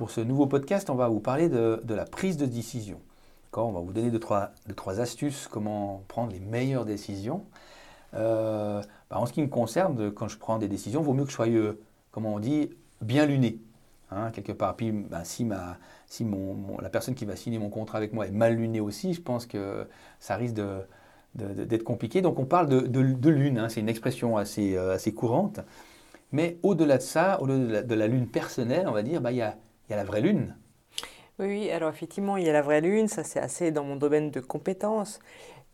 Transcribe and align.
pour 0.00 0.10
ce 0.10 0.22
nouveau 0.22 0.46
podcast, 0.46 0.88
on 0.88 0.94
va 0.94 1.08
vous 1.08 1.20
parler 1.20 1.50
de, 1.50 1.78
la 1.86 2.06
prise 2.06 2.38
de 2.38 2.46
décision. 2.46 2.98
On 3.52 3.70
va 3.70 3.80
vous 3.80 3.92
donner 3.92 4.10
deux 4.10 4.18
trois, 4.18 4.52
trois, 4.74 4.98
astuces 4.98 5.46
comment 5.46 6.04
prendre 6.08 6.32
les 6.32 6.40
meilleures 6.40 6.86
décisions. 6.86 7.44
Euh, 8.14 8.80
bah, 9.10 9.18
en 9.18 9.26
ce 9.26 9.34
qui 9.34 9.42
me 9.42 9.48
concerne, 9.48 10.10
quand 10.10 10.26
je 10.26 10.38
prends 10.38 10.56
des 10.56 10.68
décisions, 10.68 11.02
il 11.02 11.04
vaut 11.04 11.12
mieux 11.12 11.24
que 11.24 11.28
je 11.28 11.34
sois, 11.34 11.48
euh, 11.48 11.78
comment 12.12 12.32
on 12.32 12.38
dit, 12.38 12.70
bien 13.02 13.26
luné. 13.26 13.58
Hein, 14.10 14.30
quelque 14.30 14.52
part. 14.52 14.74
Puis 14.74 14.90
bah, 14.90 15.22
si, 15.24 15.44
ma, 15.44 15.76
si 16.06 16.24
mon, 16.24 16.78
la 16.80 16.88
personne 16.88 17.14
qui 17.14 17.26
va 17.26 17.36
signer 17.36 17.58
mon 17.58 17.68
contrat 17.68 17.98
avec 17.98 18.14
moi 18.14 18.26
est 18.26 18.30
mal 18.30 18.54
lunée 18.54 18.80
aussi, 18.80 19.12
je 19.12 19.20
pense 19.20 19.44
que 19.44 19.86
ça 20.18 20.36
risque 20.36 20.56
d'être 21.34 21.84
compliqué. 21.84 22.22
Donc 22.22 22.38
on 22.38 22.46
parle 22.46 22.68
de, 22.68 23.28
lune, 23.28 23.58
hein. 23.58 23.68
c'est 23.68 23.80
une 23.80 23.90
expression 23.90 24.38
assez, 24.38 24.78
euh, 24.78 24.94
assez 24.94 25.12
courante. 25.12 25.60
Mais 26.32 26.56
au-delà 26.62 26.96
de 26.96 27.02
ça, 27.02 27.38
au-delà 27.42 27.82
de, 27.82 27.94
la 27.94 28.06
lune 28.06 28.28
personnelle, 28.28 28.88
on 28.88 28.92
va 28.92 29.02
dire, 29.02 29.20
bah, 29.20 29.32
il 29.32 29.36
y, 29.36 29.42
a, 29.42 29.56
y 29.90 29.94
a 29.94 29.96
la 29.96 30.04
vraie 30.04 30.20
lune. 30.20 30.54
Oui, 31.38 31.70
alors 31.70 31.88
effectivement, 31.88 32.36
il 32.36 32.44
y 32.46 32.50
a 32.50 32.52
la 32.52 32.62
vraie 32.62 32.80
lune, 32.80 33.08
ça 33.08 33.24
c'est 33.24 33.40
assez 33.40 33.72
dans 33.72 33.84
mon 33.84 33.96
domaine 33.96 34.30
de 34.30 34.40
compétences. 34.40 35.20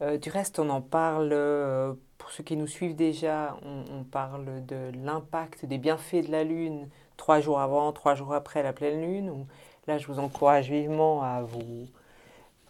Euh, 0.00 0.18
du 0.18 0.30
reste, 0.30 0.58
on 0.58 0.68
en 0.70 0.80
parle, 0.80 1.30
euh, 1.32 1.94
pour 2.18 2.30
ceux 2.30 2.44
qui 2.44 2.56
nous 2.56 2.66
suivent 2.66 2.94
déjà, 2.94 3.56
on, 3.62 4.04
parle 4.04 4.64
de 4.66 4.92
l'impact 5.02 5.64
des 5.64 5.78
bienfaits 5.78 6.26
de 6.26 6.30
la 6.30 6.44
lune 6.44 6.88
trois 7.16 7.40
jours 7.40 7.60
avant, 7.60 7.92
trois 7.92 8.14
jours 8.14 8.34
après 8.34 8.62
la 8.62 8.72
pleine 8.72 9.00
lune. 9.00 9.46
là, 9.86 9.98
je 9.98 10.06
vous 10.06 10.18
encourage 10.18 10.70
vivement 10.70 11.22
à 11.22 11.42
vous... 11.42 11.86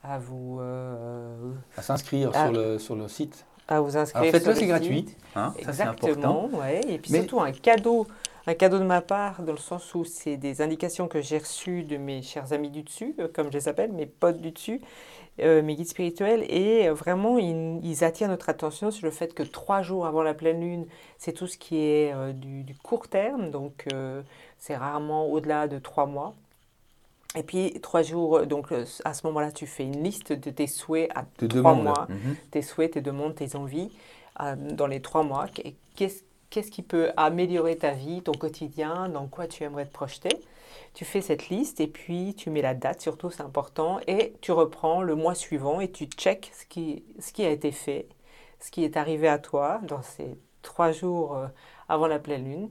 À, 0.03 0.19
vous, 0.19 0.59
euh, 0.61 1.53
à 1.77 1.83
s'inscrire 1.83 2.33
sur 2.33 2.53
le, 2.53 2.79
sur 2.79 2.95
le 2.95 3.09
site 3.09 3.45
à 3.69 3.81
vous 3.81 3.97
inscrire. 3.97 4.31
Faites-le, 4.31 4.55
c'est 4.55 4.67
gratuit. 4.67 5.07
Hein, 5.35 5.53
Exactement, 5.59 6.49
ouais. 6.53 6.81
Et 6.89 6.99
puis 6.99 7.13
surtout 7.13 7.41
un 7.41 7.53
cadeau, 7.53 8.07
un 8.47 8.55
cadeau 8.55 8.79
de 8.79 8.85
ma 8.85 9.01
part, 9.01 9.43
dans 9.43 9.53
le 9.53 9.59
sens 9.59 9.95
où 9.95 10.05
c'est 10.05 10.37
des 10.37 10.63
indications 10.63 11.09
que 11.09 11.21
j'ai 11.21 11.39
reçues 11.39 11.83
de 11.83 11.97
mes 11.97 12.23
chers 12.23 12.53
amis 12.53 12.71
du 12.71 12.83
dessus, 12.83 13.15
euh, 13.19 13.29
comme 13.33 13.49
je 13.49 13.59
les 13.59 13.69
appelle, 13.69 13.93
mes 13.93 14.07
potes 14.07 14.41
du 14.41 14.53
dessus, 14.53 14.81
euh, 15.41 15.63
mes 15.63 15.75
guides 15.75 15.89
spirituels, 15.89 16.45
et 16.49 16.89
euh, 16.89 16.95
vraiment 16.95 17.39
ils, 17.39 18.05
attirent 18.05 18.29
notre 18.29 18.49
attention 18.49 18.91
sur 18.91 19.05
le 19.05 19.11
fait 19.11 19.35
que 19.35 19.43
trois 19.43 19.83
jours 19.83 20.07
avant 20.07 20.23
la 20.23 20.35
pleine 20.35 20.61
lune, 20.61 20.87
c'est 21.19 21.33
tout 21.33 21.47
ce 21.47 21.59
qui 21.59 21.79
est 21.79 22.15
du, 22.35 22.63
du, 22.63 22.75
court 22.75 23.09
terme, 23.09 23.51
donc 23.51 23.87
c'est 24.59 24.77
rarement 24.77 25.27
au-delà 25.27 25.67
de 25.67 25.79
trois 25.79 26.07
mois. 26.07 26.35
Et 27.37 27.43
puis, 27.43 27.79
trois 27.83 28.03
jours, 28.03 28.39
euh, 28.39 28.47
donc 28.47 28.73
euh, 28.73 28.85
à 29.05 29.13
ce 29.13 29.27
moment-là, 29.27 29.53
tu 29.53 29.67
fais 29.67 29.85
une 29.85 30.03
liste 30.03 30.33
de 30.33 30.51
tes 30.51 30.67
souhaits 30.67 31.11
à 31.15 31.25
trois 31.47 31.75
mois, 31.75 32.07
mhm. 32.09 32.37
tes 32.51 32.63
souhaits, 32.63 32.93
tes 32.93 33.03
demandes, 33.03 33.35
tes 33.35 33.55
envies 33.57 33.91
euh, 34.41 34.57
dans 34.57 34.87
les 34.87 35.03
trois 35.03 35.23
mois. 35.23 35.47
Qu'est-ce 35.95 36.71
qui 36.71 36.83
peut 36.83 37.11
améliorer 37.17 37.77
ta 37.77 37.91
vie, 37.91 38.23
ton 38.23 38.33
quotidien, 38.33 39.11
dans 39.11 39.27
quoi 39.27 39.47
tu 39.47 39.65
aimerais 39.65 39.85
te 39.85 39.93
projeter? 39.93 40.31
Tu 40.95 41.05
fais 41.05 41.21
cette 41.21 41.51
liste 41.51 41.81
et 41.81 41.87
puis 41.87 42.35
tu 42.35 42.49
mets 42.49 42.63
la 42.63 42.73
date, 42.73 43.03
surtout 43.03 43.31
c'est 43.31 43.43
important, 43.43 44.01
et 44.07 44.35
tu 44.41 44.53
reprends 44.53 45.03
le 45.03 45.15
mois 45.15 45.35
suivant 45.35 45.81
et 45.81 45.91
tu 45.91 46.07
check 46.07 46.51
ce 46.59 46.65
qui, 46.65 47.05
ce 47.19 47.33
qui 47.33 47.45
a 47.45 47.51
été 47.51 47.71
fait, 47.71 48.09
ce 48.61 48.71
qui 48.71 48.85
est 48.85 48.97
arrivé 48.97 49.29
à 49.29 49.39
toi 49.39 49.81
dans 49.83 50.01
ces 50.01 50.39
trois 50.63 50.93
jours 50.93 51.39
avant 51.89 52.07
la 52.07 52.19
pleine 52.19 52.45
lune. 52.45 52.71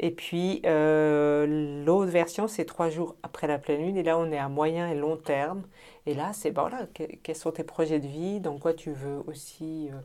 Et 0.00 0.10
puis 0.10 0.62
euh, 0.66 1.84
l'autre 1.84 2.10
version, 2.10 2.48
c'est 2.48 2.64
trois 2.64 2.90
jours 2.90 3.16
après 3.22 3.46
la 3.46 3.58
pleine 3.58 3.82
lune. 3.82 3.96
Et 3.96 4.02
là, 4.02 4.18
on 4.18 4.30
est 4.32 4.38
à 4.38 4.48
moyen 4.48 4.88
et 4.88 4.94
long 4.94 5.16
terme. 5.16 5.62
Et 6.06 6.14
là, 6.14 6.32
c'est 6.32 6.50
bon, 6.50 6.62
voilà, 6.62 6.86
quels 7.22 7.36
sont 7.36 7.52
tes 7.52 7.62
projets 7.62 8.00
de 8.00 8.08
vie, 8.08 8.40
dans 8.40 8.58
quoi 8.58 8.74
tu 8.74 8.90
veux 8.90 9.22
aussi 9.28 9.88
euh, 9.90 9.96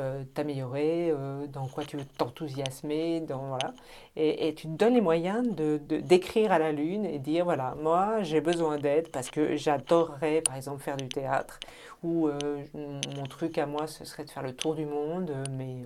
euh, 0.00 0.24
t'améliorer, 0.34 1.14
dans 1.50 1.66
quoi 1.66 1.84
tu 1.84 1.96
veux 1.96 2.04
t'enthousiasmer, 2.04 3.24
voilà. 3.26 3.72
Et, 4.16 4.54
tu 4.54 4.66
te 4.66 4.72
donnes 4.72 4.92
les 4.92 5.00
moyens 5.00 5.48
de 5.54 5.78
d'écrire 5.78 6.52
à 6.52 6.58
la 6.58 6.72
lune 6.72 7.06
et 7.06 7.18
dire 7.18 7.44
voilà, 7.44 7.74
moi 7.80 8.22
j'ai 8.22 8.42
besoin 8.42 8.76
d'aide 8.76 9.08
parce 9.08 9.30
que 9.30 9.56
j'adorerais 9.56 10.42
par 10.42 10.56
exemple 10.56 10.82
faire 10.82 10.98
du 10.98 11.08
théâtre 11.08 11.58
ou 12.02 12.28
mon 12.74 13.26
truc 13.30 13.56
à 13.56 13.64
moi 13.64 13.86
ce 13.86 14.04
serait 14.04 14.24
de 14.24 14.30
faire 14.30 14.42
le 14.42 14.54
tour 14.54 14.74
du 14.74 14.84
monde, 14.84 15.32
mais 15.56 15.84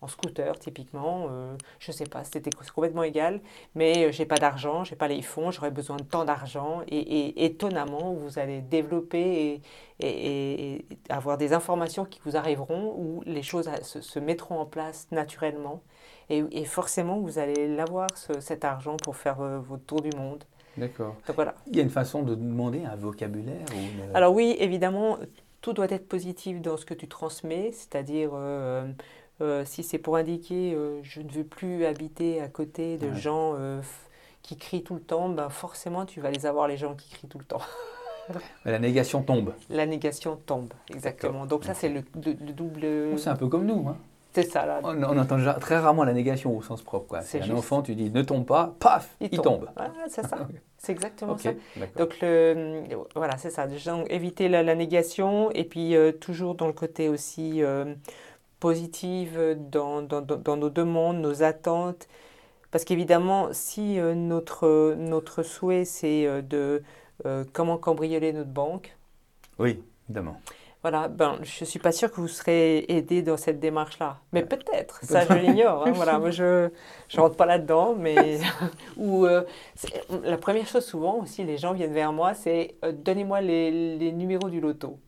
en 0.00 0.08
scooter 0.08 0.58
typiquement. 0.58 1.26
Euh, 1.30 1.54
je 1.78 1.90
ne 1.90 1.96
sais 1.96 2.06
pas, 2.06 2.24
c'était 2.24 2.50
complètement 2.74 3.02
égal, 3.02 3.40
mais 3.74 4.06
euh, 4.06 4.12
j'ai 4.12 4.26
pas 4.26 4.36
d'argent, 4.36 4.84
j'ai 4.84 4.96
pas 4.96 5.08
les 5.08 5.22
fonds, 5.22 5.50
j'aurais 5.50 5.70
besoin 5.70 5.96
de 5.96 6.02
tant 6.02 6.24
d'argent. 6.24 6.82
Et, 6.88 7.44
étonnamment, 7.44 8.12
vous 8.14 8.38
allez 8.38 8.60
développer 8.60 9.60
et, 10.00 10.84
avoir 11.08 11.38
des 11.38 11.52
informations 11.52 12.04
qui 12.04 12.20
vous 12.24 12.36
arriveront 12.36 12.94
où 12.96 13.22
les 13.26 13.42
choses 13.42 13.68
se, 13.82 14.18
mettront 14.18 14.60
en 14.60 14.66
place 14.66 15.08
naturellement. 15.10 15.82
Et, 16.30 16.64
forcément, 16.64 17.18
vous 17.18 17.38
allez 17.38 17.74
l'avoir, 17.74 18.08
cet 18.40 18.64
argent, 18.64 18.96
pour 18.96 19.16
faire 19.16 19.40
euh, 19.40 19.58
votre 19.58 19.84
tour 19.84 20.02
du 20.02 20.10
monde. 20.16 20.44
D'accord. 20.76 21.16
Voilà. 21.34 21.54
Il 21.66 21.76
y 21.76 21.80
a 21.80 21.82
une 21.82 21.90
façon 21.90 22.22
de 22.22 22.34
demander 22.36 22.84
un 22.84 22.94
vocabulaire 22.94 23.66
Alors 24.14 24.32
oui, 24.32 24.54
évidemment, 24.60 25.18
tout 25.60 25.72
doit 25.72 25.90
être 25.90 26.08
positif 26.08 26.60
dans 26.60 26.76
ce 26.76 26.86
que 26.86 26.94
tu 26.94 27.08
transmets, 27.08 27.72
c'est-à-dire 27.72 28.30
euh, 28.34 28.86
si 29.64 29.82
c'est 29.82 29.98
pour 29.98 30.16
indiquer 30.16 30.74
euh, 30.74 31.00
je 31.02 31.20
ne 31.20 31.30
veux 31.30 31.44
plus 31.44 31.84
habiter 31.84 32.40
à 32.40 32.48
côté 32.48 32.98
de 32.98 33.14
gens 33.14 33.54
euh, 33.56 33.80
qui 34.42 34.56
crient 34.56 34.82
tout 34.82 34.94
le 34.94 35.00
temps, 35.00 35.28
ben 35.28 35.48
forcément 35.48 36.06
tu 36.06 36.20
vas 36.20 36.30
les 36.30 36.46
avoir 36.46 36.66
les 36.66 36.76
gens 36.76 36.94
qui 36.94 37.08
crient 37.10 37.28
tout 37.28 37.38
le 37.38 37.44
temps. 37.44 37.60
la 38.64 38.78
négation 38.78 39.22
tombe. 39.22 39.52
La 39.70 39.86
négation 39.86 40.36
tombe, 40.46 40.72
exactement. 40.90 41.46
Donc 41.46 41.64
ça 41.64 41.74
c'est 41.74 41.88
le, 41.88 42.02
double... 42.52 43.16
C'est 43.16 43.30
un 43.30 43.36
peu 43.36 43.46
comme 43.46 43.66
nous. 43.66 43.88
Hein. 43.88 43.96
C'est 44.32 44.42
ça 44.42 44.66
là. 44.66 44.80
On, 44.82 45.18
entend 45.18 45.38
très 45.58 45.78
rarement 45.78 46.04
la 46.04 46.12
négation 46.12 46.56
au 46.56 46.62
sens 46.62 46.82
propre. 46.82 47.06
Quoi. 47.06 47.22
C'est 47.22 47.40
un 47.40 47.50
enfant, 47.56 47.82
tu 47.82 47.94
dis 47.94 48.10
ne 48.10 48.22
tombe 48.22 48.44
pas, 48.44 48.74
paf, 48.78 49.16
il, 49.20 49.40
tombe. 49.40 49.68
c'est 50.08 50.26
ça. 50.26 50.48
C'est 50.80 50.92
exactement 50.92 51.36
ça. 51.36 51.50
Donc 51.96 52.20
le, 52.22 52.82
voilà, 53.16 53.36
c'est 53.36 53.50
ça. 53.50 53.66
éviter 54.10 54.48
la, 54.48 54.76
négation 54.76 55.50
et 55.50 55.64
puis 55.64 55.96
toujours 56.20 56.54
dans 56.54 56.68
le 56.68 56.72
côté 56.72 57.08
aussi 57.08 57.64
positive 58.60 59.56
dans, 59.70 60.02
dans, 60.02 60.20
dans, 60.20 60.56
nos 60.56 60.70
demandes, 60.70 61.18
nos 61.18 61.42
attentes. 61.42 62.08
Parce 62.70 62.84
qu'évidemment, 62.84 63.48
si 63.52 63.98
euh, 63.98 64.14
notre, 64.14 64.94
notre 64.96 65.42
souhait, 65.42 65.84
c'est 65.84 66.26
euh, 66.26 66.42
de 66.42 66.82
euh, 67.24 67.44
comment 67.52 67.78
cambrioler 67.78 68.32
notre 68.32 68.50
banque. 68.50 68.96
Oui, 69.58 69.82
évidemment. 70.08 70.40
Voilà, 70.82 71.08
ben, 71.08 71.38
je 71.42 71.64
ne 71.64 71.66
suis 71.66 71.80
pas 71.80 71.90
sûre 71.90 72.10
que 72.10 72.20
vous 72.20 72.28
serez 72.28 72.84
aidé 72.88 73.20
dans 73.22 73.36
cette 73.36 73.58
démarche-là. 73.58 74.18
Mais 74.32 74.44
peut-être, 74.44 75.00
ça 75.02 75.24
je 75.26 75.32
l'ignore. 75.34 75.86
Hein, 75.86 75.92
voilà, 75.92 76.20
moi 76.20 76.30
je 76.30 76.68
ne 77.14 77.20
rentre 77.20 77.34
pas 77.34 77.46
là-dedans. 77.46 77.96
Mais 77.98 78.38
ou, 78.96 79.26
la 80.22 80.36
première 80.36 80.66
chose 80.66 80.84
souvent 80.84 81.16
aussi, 81.16 81.42
les 81.42 81.58
gens 81.58 81.72
viennent 81.72 81.92
vers 81.92 82.12
moi, 82.12 82.34
c'est 82.34 82.76
donnez-moi 83.04 83.40
les, 83.40 83.98
les, 83.98 84.12
numéros 84.12 84.48
du 84.50 84.60
loto. 84.60 84.98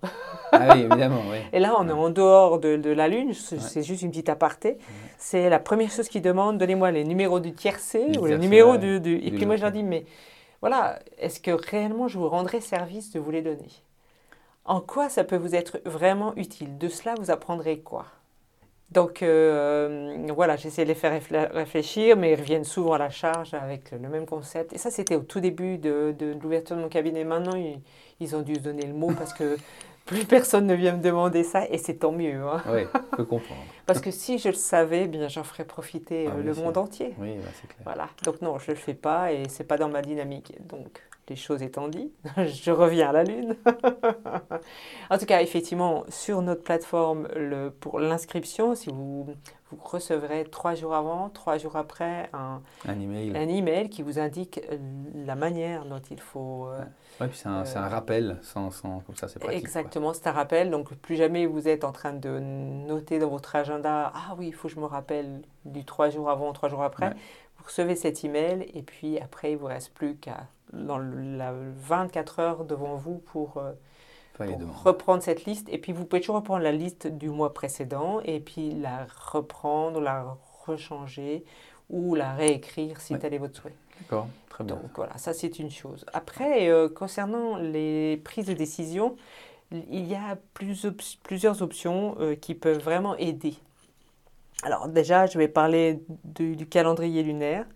Ah 0.50 0.74
oui, 0.74 0.80
évidemment, 0.80 1.22
oui. 1.30 1.38
Et 1.52 1.60
là, 1.60 1.76
on 1.78 1.88
est 1.88 1.92
en 1.92 2.10
dehors 2.10 2.58
de, 2.58 2.76
de 2.76 2.90
la 2.90 3.06
Lune, 3.06 3.32
c'est 3.32 3.82
juste 3.82 4.02
une 4.02 4.10
petite 4.10 4.28
aparté. 4.28 4.78
C'est 5.18 5.48
la 5.48 5.60
première 5.60 5.90
chose 5.90 6.08
qu'ils 6.08 6.22
demandent, 6.22 6.58
donnez-moi 6.58 6.90
les 6.90 7.04
numéros 7.04 7.38
du 7.38 7.52
tiercé 7.52 8.06
ou 8.18 8.26
les 8.26 8.38
numéros 8.38 8.76
du, 8.76 8.96
Et 9.22 9.30
puis 9.30 9.46
moi, 9.46 9.56
je 9.56 9.62
leur 9.62 9.72
dis, 9.72 9.84
mais 9.84 10.04
voilà, 10.60 10.98
est-ce 11.18 11.40
que 11.40 11.52
réellement 11.52 12.08
je 12.08 12.18
vous 12.18 12.28
rendrai 12.28 12.60
service 12.60 13.12
de 13.12 13.20
vous 13.20 13.30
les 13.30 13.42
donner? 13.42 13.68
En 14.70 14.80
quoi 14.80 15.08
ça 15.08 15.24
peut 15.24 15.36
vous 15.36 15.56
être 15.56 15.80
vraiment 15.84 16.32
utile? 16.36 16.78
De 16.78 16.86
cela, 16.88 17.16
vous 17.18 17.32
apprendrez 17.32 17.80
quoi? 17.80 18.06
Donc 18.92 19.20
euh, 19.20 20.28
voilà, 20.32 20.54
j'essaie 20.54 20.84
de 20.84 20.88
les 20.88 20.94
faire 20.94 21.20
réfléchir, 21.52 22.16
mais 22.16 22.30
ils 22.30 22.36
reviennent 22.36 22.62
souvent 22.62 22.92
à 22.92 22.98
la 22.98 23.10
charge 23.10 23.52
avec 23.52 23.90
le 23.90 24.08
même 24.08 24.26
concept. 24.26 24.72
Et 24.72 24.78
ça, 24.78 24.92
c'était 24.92 25.16
au 25.16 25.22
tout 25.22 25.40
début 25.40 25.76
de, 25.76 26.14
de, 26.16 26.36
l'ouverture 26.40 26.76
de 26.76 26.82
mon 26.82 26.88
cabinet. 26.88 27.24
Maintenant, 27.24 27.56
ils, 27.56 27.80
ils, 28.20 28.36
ont 28.36 28.42
dû 28.42 28.54
se 28.54 28.60
donner 28.60 28.86
le 28.86 28.94
mot 28.94 29.10
parce 29.18 29.34
que 29.34 29.56
plus 30.06 30.24
personne 30.24 30.68
ne 30.68 30.74
vient 30.74 30.96
me 30.96 31.02
demander 31.02 31.42
ça 31.42 31.66
et 31.68 31.76
c'est 31.76 31.94
tant 31.94 32.12
mieux. 32.12 32.40
Hein. 32.40 32.62
Oui, 32.68 32.82
je 32.94 33.16
peux 33.16 33.24
comprendre. 33.24 33.62
Parce 33.86 34.00
que 34.00 34.12
si 34.12 34.38
je 34.38 34.50
le 34.50 34.54
savais, 34.54 35.08
bien 35.08 35.26
j'en 35.26 35.42
ferais 35.42 35.64
profiter 35.64 36.28
ah 36.28 36.36
euh, 36.36 36.42
le 36.44 36.54
monde 36.54 36.78
entier. 36.78 37.12
Oui, 37.18 37.38
bah, 37.38 37.50
c'est 37.60 37.66
clair. 37.66 37.80
Voilà. 37.82 38.08
Donc 38.22 38.40
non, 38.40 38.60
je 38.60 38.70
ne 38.70 38.76
le 38.76 38.80
fais 38.80 38.94
pas 38.94 39.32
et 39.32 39.48
c'est 39.48 39.64
pas 39.64 39.78
dans 39.78 39.88
ma 39.88 40.00
dynamique. 40.00 40.54
Donc 40.68 41.02
les 41.28 41.36
choses 41.36 41.62
étant 41.62 41.88
dites, 41.88 42.12
je 42.36 42.70
reviens 42.70 43.10
à 43.10 43.12
la 43.12 43.24
lune. 43.24 43.56
en 45.10 45.18
tout 45.18 45.26
cas, 45.26 45.40
effectivement, 45.42 46.04
sur 46.08 46.42
notre 46.42 46.62
plateforme 46.62 47.28
le, 47.36 47.70
pour 47.70 48.00
l'inscription, 48.00 48.74
si 48.74 48.90
vous 48.90 49.28
vous 49.70 49.78
recevrez 49.84 50.44
trois 50.44 50.74
jours 50.74 50.94
avant, 50.94 51.28
trois 51.28 51.56
jours 51.58 51.76
après 51.76 52.28
un, 52.32 52.60
un, 52.88 53.00
email. 53.00 53.36
un 53.36 53.48
email 53.48 53.88
qui 53.88 54.02
vous 54.02 54.18
indique 54.18 54.60
la 55.14 55.36
manière 55.36 55.84
dont 55.84 56.02
il 56.10 56.20
faut. 56.20 56.66
Euh, 56.66 56.80
oui, 57.20 57.28
puis 57.28 57.38
c'est 57.38 57.48
un, 57.48 57.62
un, 57.62 57.64
euh, 57.64 57.88
rappel, 57.88 58.38
sans, 58.42 58.70
sans, 58.70 59.00
comme 59.00 59.14
ça 59.14 59.28
c'est 59.28 59.38
pratique. 59.38 59.60
Exactement, 59.60 60.12
c'est 60.12 60.26
un 60.26 60.32
rappel. 60.32 60.70
Donc 60.70 60.92
plus 60.96 61.16
jamais 61.16 61.46
vous 61.46 61.68
êtes 61.68 61.84
en 61.84 61.92
train 61.92 62.12
de 62.12 62.40
noter 62.40 63.18
dans 63.18 63.28
votre 63.28 63.54
agenda 63.54 64.12
Ah 64.14 64.34
oui, 64.36 64.48
il 64.48 64.54
faut 64.54 64.68
que 64.68 64.74
je 64.74 64.80
me 64.80 64.86
rappelle 64.86 65.42
du 65.64 65.84
trois 65.84 66.10
jours 66.10 66.30
avant, 66.30 66.52
trois 66.52 66.68
jours 66.68 66.82
après. 66.82 67.10
Vous 67.58 67.64
recevez 67.66 67.94
cet 67.94 68.24
email 68.24 68.68
et 68.74 68.82
puis 68.82 69.20
après, 69.20 69.52
il 69.52 69.54
ne 69.54 69.60
vous 69.60 69.66
reste 69.66 69.92
plus 69.92 70.16
qu'à 70.16 70.46
dans 70.72 70.98
la 70.98 71.52
24 71.52 72.38
heures 72.38 72.64
devant 72.64 72.96
vous 72.96 73.18
pour. 73.18 73.58
Euh, 73.58 73.72
reprendre 74.84 75.22
cette 75.22 75.44
liste. 75.44 75.68
Et 75.68 75.76
puis, 75.76 75.92
vous 75.92 76.06
pouvez 76.06 76.20
toujours 76.20 76.36
reprendre 76.36 76.62
la 76.62 76.72
liste 76.72 77.06
du 77.06 77.28
mois 77.28 77.52
précédent 77.52 78.20
et 78.24 78.40
puis 78.40 78.70
la 78.70 79.06
reprendre, 79.30 80.00
la 80.00 80.34
rechanger 80.64 81.44
ou 81.90 82.14
la 82.14 82.32
réécrire 82.32 83.02
si 83.02 83.18
tel 83.18 83.34
est 83.34 83.38
votre 83.38 83.60
souhait. 83.60 83.74
D'accord, 84.00 84.28
très 84.48 84.64
bien. 84.64 84.76
Donc 84.76 84.90
voilà, 84.94 85.18
ça 85.18 85.34
c'est 85.34 85.58
une 85.58 85.70
chose. 85.70 86.06
Après, 86.14 86.70
concernant 86.94 87.56
les 87.56 88.18
prises 88.24 88.46
de 88.46 88.54
décision, 88.54 89.16
il 89.72 90.06
y 90.06 90.14
a 90.14 90.38
plusieurs 91.24 91.60
options 91.60 92.16
qui 92.40 92.54
peuvent 92.54 92.82
vraiment 92.82 93.16
aider. 93.16 93.56
Alors 94.62 94.88
déjà, 94.88 95.26
je 95.26 95.38
vais 95.38 95.48
parler 95.48 96.02
du 96.24 96.66
calendrier 96.66 97.22
lunaire. 97.22 97.66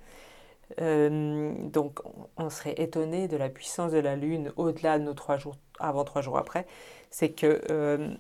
Euh, 0.81 1.52
donc, 1.69 2.00
on 2.37 2.50
serait 2.50 2.75
étonné 2.78 3.28
de 3.28 3.37
la 3.37 3.49
puissance 3.49 3.93
de 3.93 3.99
la 3.99 4.16
Lune 4.16 4.52
au-delà 4.56 4.99
de 4.99 5.05
nos 5.05 5.14
trois 5.14 5.37
jours 5.37 5.56
avant, 5.78 6.05
trois 6.05 6.22
jours 6.22 6.38
après. 6.38 6.66
C'est 7.11 7.31
que 7.31 7.61
euh, 7.70 8.14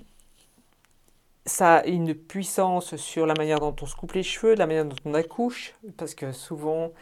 ça 1.46 1.76
a 1.76 1.84
une 1.86 2.14
puissance 2.14 2.96
sur 2.96 3.26
la 3.26 3.34
manière 3.34 3.60
dont 3.60 3.74
on 3.80 3.86
se 3.86 3.96
coupe 3.96 4.12
les 4.12 4.22
cheveux, 4.22 4.54
la 4.54 4.66
manière 4.66 4.84
dont 4.84 4.96
on 5.04 5.14
accouche, 5.14 5.74
parce 5.96 6.14
que 6.14 6.32
souvent, 6.32 6.92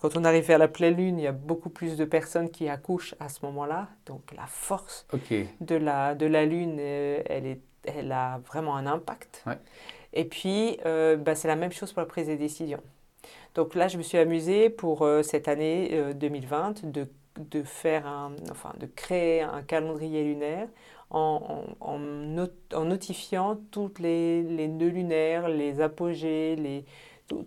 quand 0.00 0.16
on 0.16 0.24
arrive 0.24 0.50
à 0.50 0.58
la 0.58 0.68
pleine 0.68 0.96
lune, 0.96 1.18
il 1.18 1.22
y 1.22 1.28
a 1.28 1.32
beaucoup 1.32 1.70
plus 1.70 1.96
de 1.96 2.04
personnes 2.04 2.50
qui 2.50 2.68
accouchent 2.68 3.14
à 3.20 3.28
ce 3.28 3.44
moment-là. 3.46 3.88
Donc, 4.06 4.32
la 4.36 4.46
force 4.46 5.06
de, 5.60 5.76
la, 5.76 6.14
de 6.14 6.26
la 6.26 6.44
lune, 6.44 6.76
euh, 6.80 7.22
elle, 7.26 7.46
est, 7.46 7.60
elle 7.84 8.12
a 8.12 8.38
vraiment 8.46 8.76
un 8.76 8.86
impact. 8.86 9.44
Et 10.12 10.24
puis, 10.24 10.78
bah, 10.84 11.34
c'est 11.34 11.48
la 11.48 11.56
même 11.56 11.72
chose 11.72 11.92
pour 11.92 12.00
la 12.00 12.06
prise 12.06 12.26
des 12.26 12.36
décisions. 12.36 12.82
Donc 13.54 13.74
là, 13.74 13.88
je 13.88 13.98
me 13.98 14.02
suis 14.02 14.18
amusée 14.18 14.70
pour 14.70 15.02
euh, 15.02 15.22
cette 15.22 15.48
année 15.48 16.00
2020 16.14 16.84
euh, 16.84 16.90
de, 16.90 17.08
de, 17.38 17.62
faire 17.62 18.06
un, 18.06 18.32
enfin, 18.50 18.72
de 18.78 18.86
créer 18.86 19.42
un 19.42 19.62
calendrier 19.62 20.24
lunaire 20.24 20.68
en, 21.10 21.64
en, 21.80 21.98
en, 22.74 22.84
notifiant 22.84 23.58
toutes 23.70 23.98
les, 23.98 24.42
les, 24.42 24.68
nœuds 24.68 24.88
lunaires, 24.88 25.48
les 25.48 25.80
apogées, 25.80 26.56
les, 26.56 26.84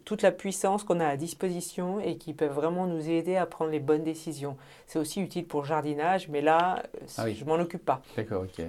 toute 0.05 0.21
la 0.21 0.31
puissance 0.31 0.83
qu'on 0.83 0.99
a 0.99 1.07
à 1.07 1.17
disposition 1.17 1.99
et 1.99 2.17
qui 2.17 2.33
peuvent 2.33 2.53
vraiment 2.53 2.87
nous 2.87 3.09
aider 3.09 3.35
à 3.35 3.45
prendre 3.45 3.71
les 3.71 3.79
bonnes 3.79 4.03
décisions. 4.03 4.57
C'est 4.87 4.99
aussi 4.99 5.21
utile 5.21 5.45
pour 5.45 5.61
le 5.61 5.67
jardinage, 5.67 6.29
mais 6.29 6.41
là, 6.41 6.83
ah 7.17 7.29
je 7.29 7.43
ne 7.43 7.49
m'en 7.49 7.55
occupe 7.55 7.85
pas. 7.85 8.01
D'accord, 8.15 8.43
ok. 8.43 8.65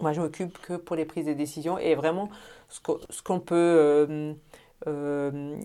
Moi, 0.00 0.12
je 0.12 0.20
m'occupe 0.20 0.58
que 0.58 0.74
pour 0.74 0.96
les 0.96 1.04
prises 1.04 1.26
de 1.26 1.32
décision 1.32 1.78
et 1.78 1.94
vraiment 1.94 2.28
ce 2.68 3.22
qu'on 3.22 3.40
peut 3.40 4.34
euh, 4.86 5.56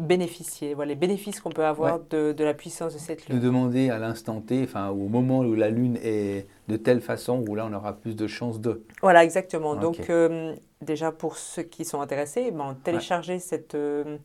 bénéficier, 0.00 0.74
voilà, 0.74 0.90
les 0.90 0.94
bénéfices 0.96 1.40
qu'on 1.40 1.50
peut 1.50 1.64
avoir 1.64 2.00
de, 2.00 2.32
de, 2.32 2.44
la 2.44 2.54
puissance 2.54 2.94
de 2.94 2.98
cette 2.98 3.28
lune. 3.28 3.38
De 3.38 3.44
demander 3.44 3.90
à 3.90 3.98
l'instant 3.98 4.40
T, 4.40 4.62
enfin 4.64 4.88
au 4.88 5.08
moment 5.08 5.40
où 5.40 5.54
la 5.54 5.70
lune 5.70 5.98
est 6.02 6.46
de 6.68 6.76
telle 6.76 7.00
façon 7.00 7.44
où 7.48 7.54
là 7.54 7.66
on 7.70 7.72
aura 7.72 7.94
plus 7.94 8.16
de 8.16 8.26
chances 8.26 8.60
de. 8.60 8.84
Voilà, 9.02 9.24
exactement. 9.24 9.76
Donc 9.76 10.10
euh, 10.10 10.54
déjà 10.82 11.12
pour 11.12 11.36
ceux 11.36 11.62
qui 11.62 11.84
sont 11.84 12.00
intéressés, 12.00 12.50
ben, 12.50 12.76
télécharger 12.82 13.38
cette, 13.38 13.74
euh, 13.74 14.18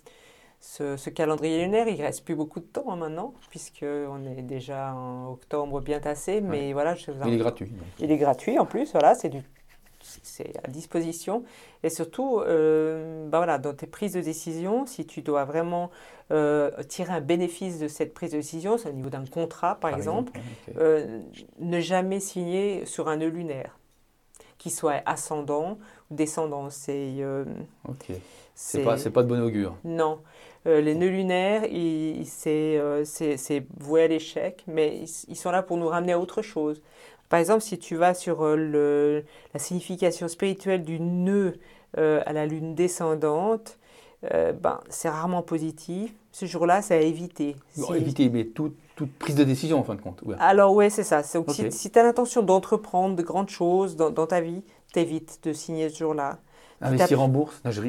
ce, 0.60 1.10
calendrier 1.10 1.64
lunaire. 1.64 1.88
Il 1.88 2.02
reste 2.02 2.26
plus 2.26 2.36
beaucoup 2.36 2.60
de 2.60 2.66
temps 2.66 2.86
hein, 2.90 2.96
maintenant 2.96 3.34
puisqu'on 3.50 4.26
est 4.26 4.42
déjà 4.42 4.94
en 4.94 5.32
octobre 5.32 5.82
bien 5.82 6.00
tassé, 6.00 6.42
mais 6.42 6.74
voilà. 6.74 6.96
Je 6.96 7.12
Il 7.26 7.34
est 7.34 7.38
gratuit. 7.38 7.72
Il 8.00 8.12
est 8.12 8.18
gratuit 8.18 8.58
en 8.60 8.66
plus, 8.66 8.92
voilà, 8.92 9.16
c'est 9.16 9.30
du 9.30 9.42
c'est 10.24 10.54
à 10.64 10.68
disposition. 10.68 11.44
Et 11.84 11.90
surtout, 11.90 12.40
euh, 12.40 13.28
bah 13.28 13.40
voilà, 13.40 13.58
dans 13.58 13.74
tes 13.74 13.88
prises 13.88 14.14
de 14.14 14.22
décision, 14.22 14.86
si 14.86 15.06
tu 15.06 15.22
dois 15.22 15.46
vraiment 15.46 15.92
euh, 16.32 16.72
tirer 16.88 17.14
un 17.14 17.22
bénéfice 17.22 17.80
de 17.80 17.88
cette 17.88 18.14
prise 18.14 18.32
de 18.32 18.38
décision, 18.38 18.78
c'est 18.78 18.90
au 18.90 18.94
niveau 18.94 19.10
d'un 19.10 19.26
contrat 19.26 19.76
par, 19.76 19.94
exemple, 19.96 20.34
euh, 20.78 21.22
ne 21.60 21.80
jamais 21.80 22.20
signer 22.20 22.86
sur 22.86 23.08
un 23.08 23.18
nœud 23.18 23.30
lunaire, 23.30 23.78
qui 24.58 24.70
soit 24.70 25.02
ascendant 25.06 25.78
ou 26.12 26.16
descendant. 26.16 26.70
C'est 26.70 27.24
ok. 27.88 28.12
C'est 28.58 28.84
pas, 28.84 28.96
pas 28.96 29.24
de 29.24 29.28
bon 29.28 29.42
augure. 29.42 29.76
Non. 29.84 30.22
les 30.66 30.96
nœuds 30.96 31.10
lunaires, 31.10 31.64
c'est 32.24 33.68
voué 33.78 34.04
à 34.04 34.08
l'échec, 34.08 34.64
mais 34.68 35.04
ils, 35.28 35.36
sont 35.36 35.52
là 35.52 35.62
pour 35.62 35.78
nous 35.78 35.88
ramener 35.88 36.14
à 36.14 36.20
autre 36.20 36.42
chose. 36.42 36.82
Par 37.30 37.40
exemple, 37.40 37.62
si 37.62 37.78
tu 37.78 37.96
vas 37.96 38.14
sur 38.14 38.44
euh, 38.44 38.56
le, 38.56 39.24
la 39.54 39.60
signification 39.60 40.28
spirituelle 40.28 40.84
du 40.84 41.00
nœud 41.00 41.58
euh, 41.98 42.22
à 42.26 42.34
la 42.34 42.46
lune 42.46 42.76
descendante, 42.76 43.78
euh, 44.34 44.54
ben, 44.54 44.80
c'est 44.90 45.10
rarement 45.10 45.42
positif. 45.42 46.14
Ce 46.32 46.46
jour-là, 46.46 46.82
c'est 46.82 46.96
à 46.96 47.02
éviter. 47.02 47.56
éviter, 47.96 48.30
mais 48.30 48.46
toute 48.46 48.76
prise 49.20 49.36
de 49.36 49.44
décision 49.44 49.80
en 49.80 49.84
fin 49.84 49.96
de 49.96 50.02
compte. 50.02 50.22
Alors 50.40 50.74
oui, 50.74 50.90
c'est 50.90 51.04
ça. 51.04 51.24
Si, 51.24 51.92
tu 51.92 52.00
as 52.00 52.04
l'intention 52.04 52.44
d'entreprendre 52.44 53.16
de 53.16 53.24
grandes 53.24 53.50
choses 53.50 53.96
dans, 53.96 54.10
dans 54.10 54.28
ta 54.28 54.42
vie, 54.42 54.64
t'évites 54.94 55.40
de 55.44 55.54
signer 55.54 55.90
ce 55.90 56.00
jour-là. 56.00 56.40
Investir 56.82 57.22
en 57.22 57.28
bourse 57.28 57.62
non, 57.64 57.72
je, 57.72 57.82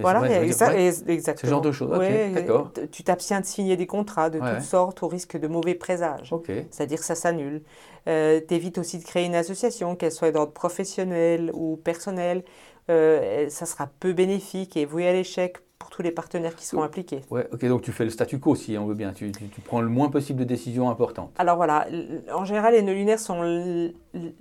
Voilà, 0.00 0.42
exactement. 0.42 1.36
Ce 1.36 1.46
genre 1.46 1.60
de 1.60 1.72
choses, 1.72 1.90
d'accord. 2.34 2.72
Tu 2.90 3.02
t'abstiens 3.02 3.40
de 3.40 3.46
signer 3.46 3.76
des 3.76 3.86
contrats 3.86 4.30
de 4.30 4.38
toutes 4.38 4.62
sortes 4.62 5.02
au 5.02 5.08
risque 5.08 5.38
de 5.38 5.46
mauvais 5.46 5.74
présages. 5.74 6.34
C'est-à-dire 6.70 6.98
que 6.98 7.04
ça 7.06 7.14
s'annule. 7.14 7.62
Euh, 8.06 8.40
T'évites 8.40 8.76
aussi 8.78 8.98
de 8.98 9.04
créer 9.04 9.24
une 9.24 9.34
association, 9.34 9.96
qu'elle 9.96 10.12
soit 10.12 10.30
d'ordre 10.30 10.52
professionnel 10.52 11.50
ou 11.54 11.76
personnel. 11.76 12.44
Euh, 12.90 13.48
ça 13.48 13.64
sera 13.64 13.88
peu 13.98 14.12
bénéfique 14.12 14.76
et 14.76 14.84
voué 14.84 15.08
à 15.08 15.12
l'échec 15.12 15.56
pour 15.78 15.88
tous 15.88 16.02
les 16.02 16.10
partenaires 16.10 16.54
qui 16.54 16.66
seront 16.66 16.82
impliqués. 16.82 17.22
Ouais, 17.30 17.48
ok, 17.50 17.64
donc 17.64 17.80
tu 17.80 17.92
fais 17.92 18.04
le 18.04 18.10
statu 18.10 18.38
quo 18.38 18.54
si 18.54 18.76
on 18.76 18.86
veut 18.86 18.94
bien. 18.94 19.12
Tu, 19.12 19.32
tu, 19.32 19.60
prends 19.62 19.80
le 19.80 19.88
moins 19.88 20.10
possible 20.10 20.40
de 20.40 20.44
décisions 20.44 20.90
importantes. 20.90 21.32
Alors 21.38 21.56
voilà, 21.56 21.86
en 22.32 22.44
général, 22.44 22.74
les 22.74 22.82
nœuds 22.82 22.92
lunaires 22.92 23.20
sont 23.20 23.90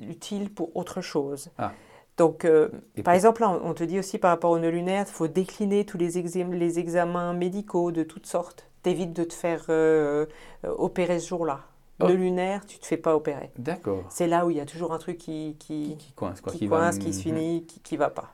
utiles 0.02 0.50
pour 0.54 0.76
autre 0.76 1.00
chose. 1.02 1.50
Ah. 1.58 1.72
Donc, 2.18 2.46
euh, 2.46 2.70
par 3.04 3.14
exemple, 3.14 3.44
on 3.44 3.74
te 3.74 3.84
dit 3.84 3.98
aussi 3.98 4.18
par 4.18 4.30
rapport 4.30 4.52
aux 4.52 4.60
nœuds 4.60 4.70
lunaires, 4.70 5.06
il 5.08 5.12
faut 5.12 5.28
décliner 5.28 5.86
tous 5.86 5.98
les, 5.98 6.12
les, 6.12 6.80
examens 6.80 7.34
médicaux 7.34 7.92
de 7.92 8.04
toutes 8.04 8.28
sortes. 8.28 8.68
T'évites 8.84 9.14
de 9.14 9.24
te 9.24 9.34
faire 9.34 9.66
euh, 9.70 10.26
euh, 10.66 10.74
opérer 10.78 11.20
ce 11.20 11.30
jour-là. 11.30 11.62
Oh. 12.00 12.08
Nœud 12.08 12.16
lunaire, 12.16 12.66
tu 12.66 12.78
ne 12.78 12.82
te 12.82 12.86
fais 12.86 12.98
pas 12.98 13.16
opérer. 13.16 13.52
D'accord. 13.58 14.04
C'est 14.10 14.28
là 14.28 14.46
où 14.46 14.52
il 14.52 14.58
y 14.58 14.60
a 14.60 14.66
toujours 14.66 14.94
un 14.94 15.00
truc 15.00 15.18
qui, 15.18 15.56
qui, 15.60 15.96
qui, 15.98 16.12
coince, 16.14 16.42
quoi, 16.42 16.54
qui, 16.54 16.68
coince, 16.68 17.00
qui 17.00 17.14
se 17.14 17.22
finit, 17.22 17.66
qui 17.66 17.96
ne 17.96 18.00
va 18.00 18.10
pas. 18.10 18.34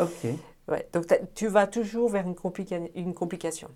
Ok. 0.00 0.26
Ouais, 0.68 0.88
donc 0.92 1.06
tu 1.34 1.46
vas 1.46 1.68
toujours 1.68 2.10
vers 2.10 2.26
une, 2.26 2.88
une 2.96 3.14
complication. 3.14 3.68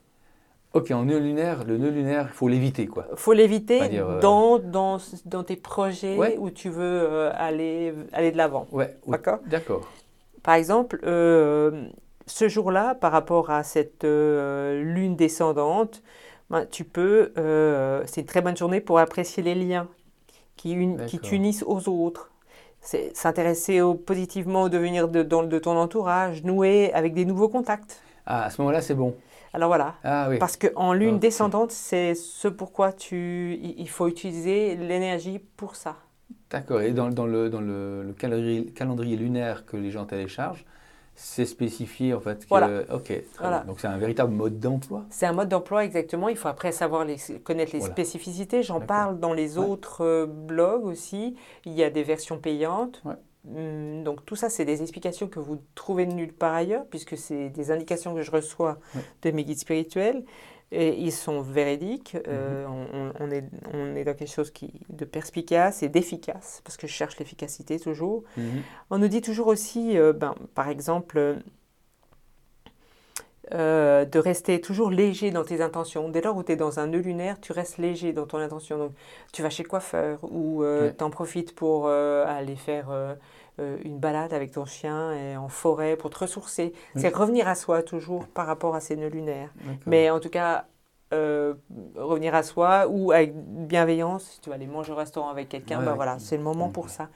Ok, 0.72 0.92
en 0.92 1.04
nœud 1.04 1.18
lunaire, 1.18 1.64
le 1.64 1.78
nœud 1.78 1.90
lunaire, 1.90 2.28
il 2.30 2.34
faut 2.34 2.46
l'éviter, 2.46 2.86
quoi. 2.86 3.06
Il 3.10 3.16
faut 3.16 3.32
l'éviter 3.32 3.80
euh, 3.98 4.20
dans, 4.20 4.60
dans, 4.60 4.98
dans, 5.24 5.42
tes 5.42 5.56
projets 5.56 6.38
où 6.38 6.48
tu 6.50 6.70
veux 6.70 6.80
euh, 6.84 7.32
aller, 7.34 7.92
aller 8.12 8.30
de 8.30 8.36
l'avant. 8.36 8.68
Ouais, 8.70 8.96
d'accord? 9.08 9.40
D'accord. 9.46 9.80
Par 10.44 10.54
exemple, 10.54 11.00
euh, 11.04 11.88
ce 12.26 12.48
jour-là, 12.48 12.94
par 12.94 13.10
rapport 13.10 13.50
à 13.50 13.64
cette 13.64 14.04
lune 14.04 15.16
descendante, 15.16 16.02
ben, 16.50 16.64
tu 16.70 16.84
peux, 16.84 17.32
c'est 18.06 18.20
une 18.20 18.26
très 18.26 18.40
bonne 18.40 18.56
journée 18.56 18.80
pour 18.80 19.00
apprécier 19.00 19.42
les 19.42 19.56
liens 19.56 19.88
qui, 20.56 20.70
une, 20.70 21.04
qui 21.06 21.18
t'unissent 21.18 21.64
aux 21.66 21.88
autres. 21.88 22.30
C'est 22.80 23.14
s'intéresser 23.16 23.80
positivement 24.06 24.62
au 24.62 24.68
devenir 24.68 25.08
de, 25.08 25.22
de 25.24 25.58
ton 25.58 25.76
entourage, 25.76 26.44
nouer 26.44 26.92
avec 26.94 27.12
des 27.12 27.24
nouveaux 27.24 27.48
contacts. 27.48 28.00
Ah, 28.24 28.44
à 28.44 28.50
ce 28.50 28.62
moment-là, 28.62 28.80
c'est 28.80 28.94
bon. 28.94 29.16
Alors 29.52 29.68
voilà, 29.68 29.94
ah 30.04 30.28
parce 30.38 30.56
qu'en 30.56 30.92
lune 30.92 31.18
descendante, 31.18 31.72
c'est 31.72 32.14
ce 32.14 32.46
pourquoi 32.46 32.92
tu, 32.92 33.58
il 33.62 33.88
faut 33.88 34.06
utiliser 34.06 34.76
l'énergie 34.76 35.40
pour 35.56 35.74
ça. 35.74 35.96
D'accord, 36.50 36.80
et 36.82 36.92
dans, 36.92 37.08
le, 37.08 37.48
dans 37.50 37.60
le, 37.60 38.14
calendrier, 38.16 39.16
lunaire 39.16 39.66
que 39.66 39.76
les 39.76 39.90
gens 39.90 40.04
téléchargent, 40.04 40.64
c'est 41.16 41.46
spécifié 41.46 42.14
en 42.14 42.20
fait. 42.20 42.46
voilà. 42.48 42.82
Ok, 42.92 43.12
donc 43.66 43.80
c'est 43.80 43.88
un 43.88 43.98
véritable 43.98 44.32
mode 44.32 44.58
d'emploi? 44.60 45.04
C'est 45.10 45.26
un 45.26 45.32
mode 45.32 45.48
d'emploi 45.48 45.84
exactement, 45.84 46.28
il 46.28 46.36
faut 46.36 46.48
après 46.48 46.70
savoir 46.70 47.04
les, 47.04 47.16
connaître 47.42 47.72
les 47.72 47.80
spécificités. 47.80 48.62
J'en 48.62 48.80
parle 48.80 49.18
dans 49.18 49.32
les 49.32 49.58
autres 49.58 50.04
euh, 50.04 50.26
blogs 50.26 50.84
aussi, 50.84 51.36
il 51.64 51.72
y 51.72 51.82
a 51.82 51.90
des 51.90 52.04
versions 52.04 52.38
payantes. 52.38 53.02
Donc 53.44 54.24
tout 54.26 54.36
ça, 54.36 54.50
c'est 54.50 54.64
des 54.64 54.82
explications 54.82 55.26
que 55.26 55.40
vous 55.40 55.62
trouvez 55.74 56.06
nulle 56.06 56.32
part 56.32 56.54
ailleurs, 56.54 56.84
puisque 56.90 57.16
c'est 57.16 57.48
des 57.48 57.70
indications 57.70 58.14
que 58.14 58.22
je 58.22 58.30
reçois 58.30 58.78
de 59.22 59.30
mes 59.30 59.44
guides 59.44 59.58
spirituels. 59.58 60.24
Et 60.72 60.96
ils 61.00 61.12
sont 61.12 61.40
véridiques. 61.40 62.16
Euh, 62.28 62.66
mhm. 62.68 63.12
on, 63.18 63.30
est, 63.30 63.44
on 63.72 63.96
est 63.96 64.04
dans 64.04 64.14
quelque 64.14 64.30
chose 64.30 64.52
qui, 64.52 64.72
de 64.88 65.04
perspicace 65.04 65.82
et 65.82 65.88
d'efficace, 65.88 66.60
parce 66.64 66.76
que 66.76 66.86
je 66.86 66.92
cherche 66.92 67.18
l'efficacité 67.18 67.80
toujours. 67.80 68.22
Mhm. 68.36 68.62
On 68.90 68.98
nous 68.98 69.08
dit 69.08 69.20
toujours 69.20 69.48
aussi, 69.48 69.98
euh, 69.98 70.12
ben, 70.12 70.34
par 70.54 70.68
exemple, 70.68 71.38
euh, 73.52 74.04
de 74.04 74.18
rester 74.18 74.60
toujours 74.60 74.90
léger 74.90 75.30
dans 75.30 75.44
tes 75.44 75.60
intentions. 75.60 76.08
Dès 76.08 76.20
lors 76.20 76.36
où 76.36 76.42
tu 76.42 76.52
es 76.52 76.56
dans 76.56 76.78
un 76.78 76.86
nœud 76.86 77.00
lunaire, 77.00 77.40
tu 77.40 77.52
restes 77.52 77.78
léger 77.78 78.12
dans 78.12 78.26
ton 78.26 78.38
intention. 78.38 78.78
Donc, 78.78 78.92
tu 79.32 79.42
vas 79.42 79.50
chez 79.50 79.64
le 79.64 79.68
coiffeur 79.68 80.20
ou 80.22 80.62
euh, 80.62 80.92
tu 80.96 81.02
en 81.02 81.10
profites 81.10 81.54
pour 81.54 81.86
euh, 81.86 82.24
aller 82.26 82.56
faire 82.56 82.86
une 83.84 83.98
balade 83.98 84.32
avec 84.32 84.52
ton 84.52 84.64
chien 84.64 85.12
et 85.12 85.36
en 85.36 85.48
forêt 85.48 85.96
pour 85.96 86.08
te 86.08 86.20
ressourcer. 86.20 86.72
C'est 86.96 87.14
revenir 87.14 87.46
à 87.46 87.54
soi 87.54 87.82
toujours 87.82 88.26
par 88.26 88.46
rapport 88.46 88.74
à 88.74 88.80
ces 88.80 88.96
nœuds 88.96 89.08
lunaires. 89.08 89.50
Mais 89.86 90.08
en 90.10 90.20
tout 90.20 90.30
cas, 90.30 90.66
revenir 91.10 92.34
à 92.34 92.42
soi 92.42 92.86
ou 92.88 93.12
avec 93.12 93.34
bienveillance, 93.34 94.24
si 94.24 94.40
tu 94.40 94.48
vas 94.48 94.54
aller 94.54 94.66
manger 94.66 94.92
au 94.92 94.96
restaurant 94.96 95.28
avec 95.28 95.48
quelqu'un, 95.48 95.82
ben 95.82 95.94
voilà, 95.94 96.18
c'est 96.18 96.36
le 96.36 96.42
moment 96.42 96.68
pour 96.70 96.88
ça. 96.88 97.08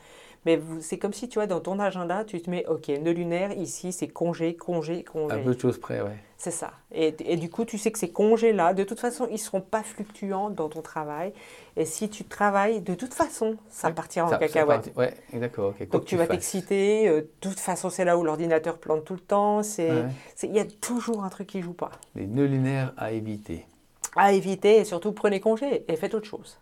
Mais 0.47 0.61
c'est 0.81 0.99
comme 0.99 1.13
si, 1.13 1.29
tu 1.29 1.39
vois, 1.39 1.47
dans 1.47 1.61
ton 1.61 1.79
agenda, 1.79 2.25
tu 2.25 2.41
te 2.41 2.51
mets, 2.51 2.67
OK, 2.67 2.89
nœud 2.89 3.13
lunaire, 3.13 3.53
ici, 3.53 3.93
c'est 3.93 4.09
congé, 4.09 4.55
congé, 4.57 5.03
congé. 5.03 5.35
Un 5.35 5.43
peu 5.43 5.55
de 5.55 5.61
choses 5.61 5.79
près, 5.79 6.01
ouais. 6.03 6.17
C'est 6.37 6.51
ça. 6.51 6.73
Et, 6.93 7.15
et, 7.21 7.37
du 7.37 7.49
coup, 7.49 7.65
tu 7.65 7.79
sais 7.79 7.91
que 7.91 7.99
ces 7.99 8.11
congés-là, 8.11 8.75
de 8.75 8.85
toute 8.85 9.01
façon, 9.01 9.27
ils 9.31 9.35
ne 9.35 9.39
seront 9.39 9.63
pas 9.63 9.83
fluctuants 9.83 10.51
dans 10.51 10.69
ton 10.69 10.83
travail. 10.83 11.33
Et 11.77 11.87
si 11.87 12.11
tu 12.11 12.25
travailles, 12.25 12.83
de 12.83 12.95
toute 12.95 13.15
façon, 13.15 13.57
ça 13.71 13.91
partira 13.91 14.27
en 14.27 14.39
cacahuète. 14.39 14.93
Oui, 14.97 15.07
d'accord. 15.33 15.73
Donc 15.91 16.05
tu, 16.05 16.17
vas 16.17 16.27
t'exciter. 16.27 17.09
Euh, 17.09 17.23
de 17.23 17.31
toute 17.41 17.61
façon, 17.61 17.89
c'est 17.89 18.05
là 18.05 18.19
où 18.19 18.25
l'ordinateur 18.25 18.77
plante 18.77 19.05
tout 19.05 19.15
le 19.15 19.21
temps. 19.21 19.63
Il 19.79 20.53
y 20.53 20.61
a 20.61 20.67
toujours 20.67 21.25
un 21.25 21.31
truc 21.31 21.47
qui 21.47 21.59
ne 21.59 21.63
joue 21.63 21.73
pas. 21.73 21.93
Les 22.15 22.27
nœuds 22.27 22.47
lunaires 22.47 22.93
à 22.99 23.13
éviter. 23.13 23.65
À 24.15 24.33
éviter 24.33 24.77
et 24.77 24.85
surtout 24.85 25.13
prenez 25.13 25.41
congé 25.41 25.85
et 25.89 25.97
faites 25.97 26.15
autre 26.15 26.29
chose. 26.29 26.59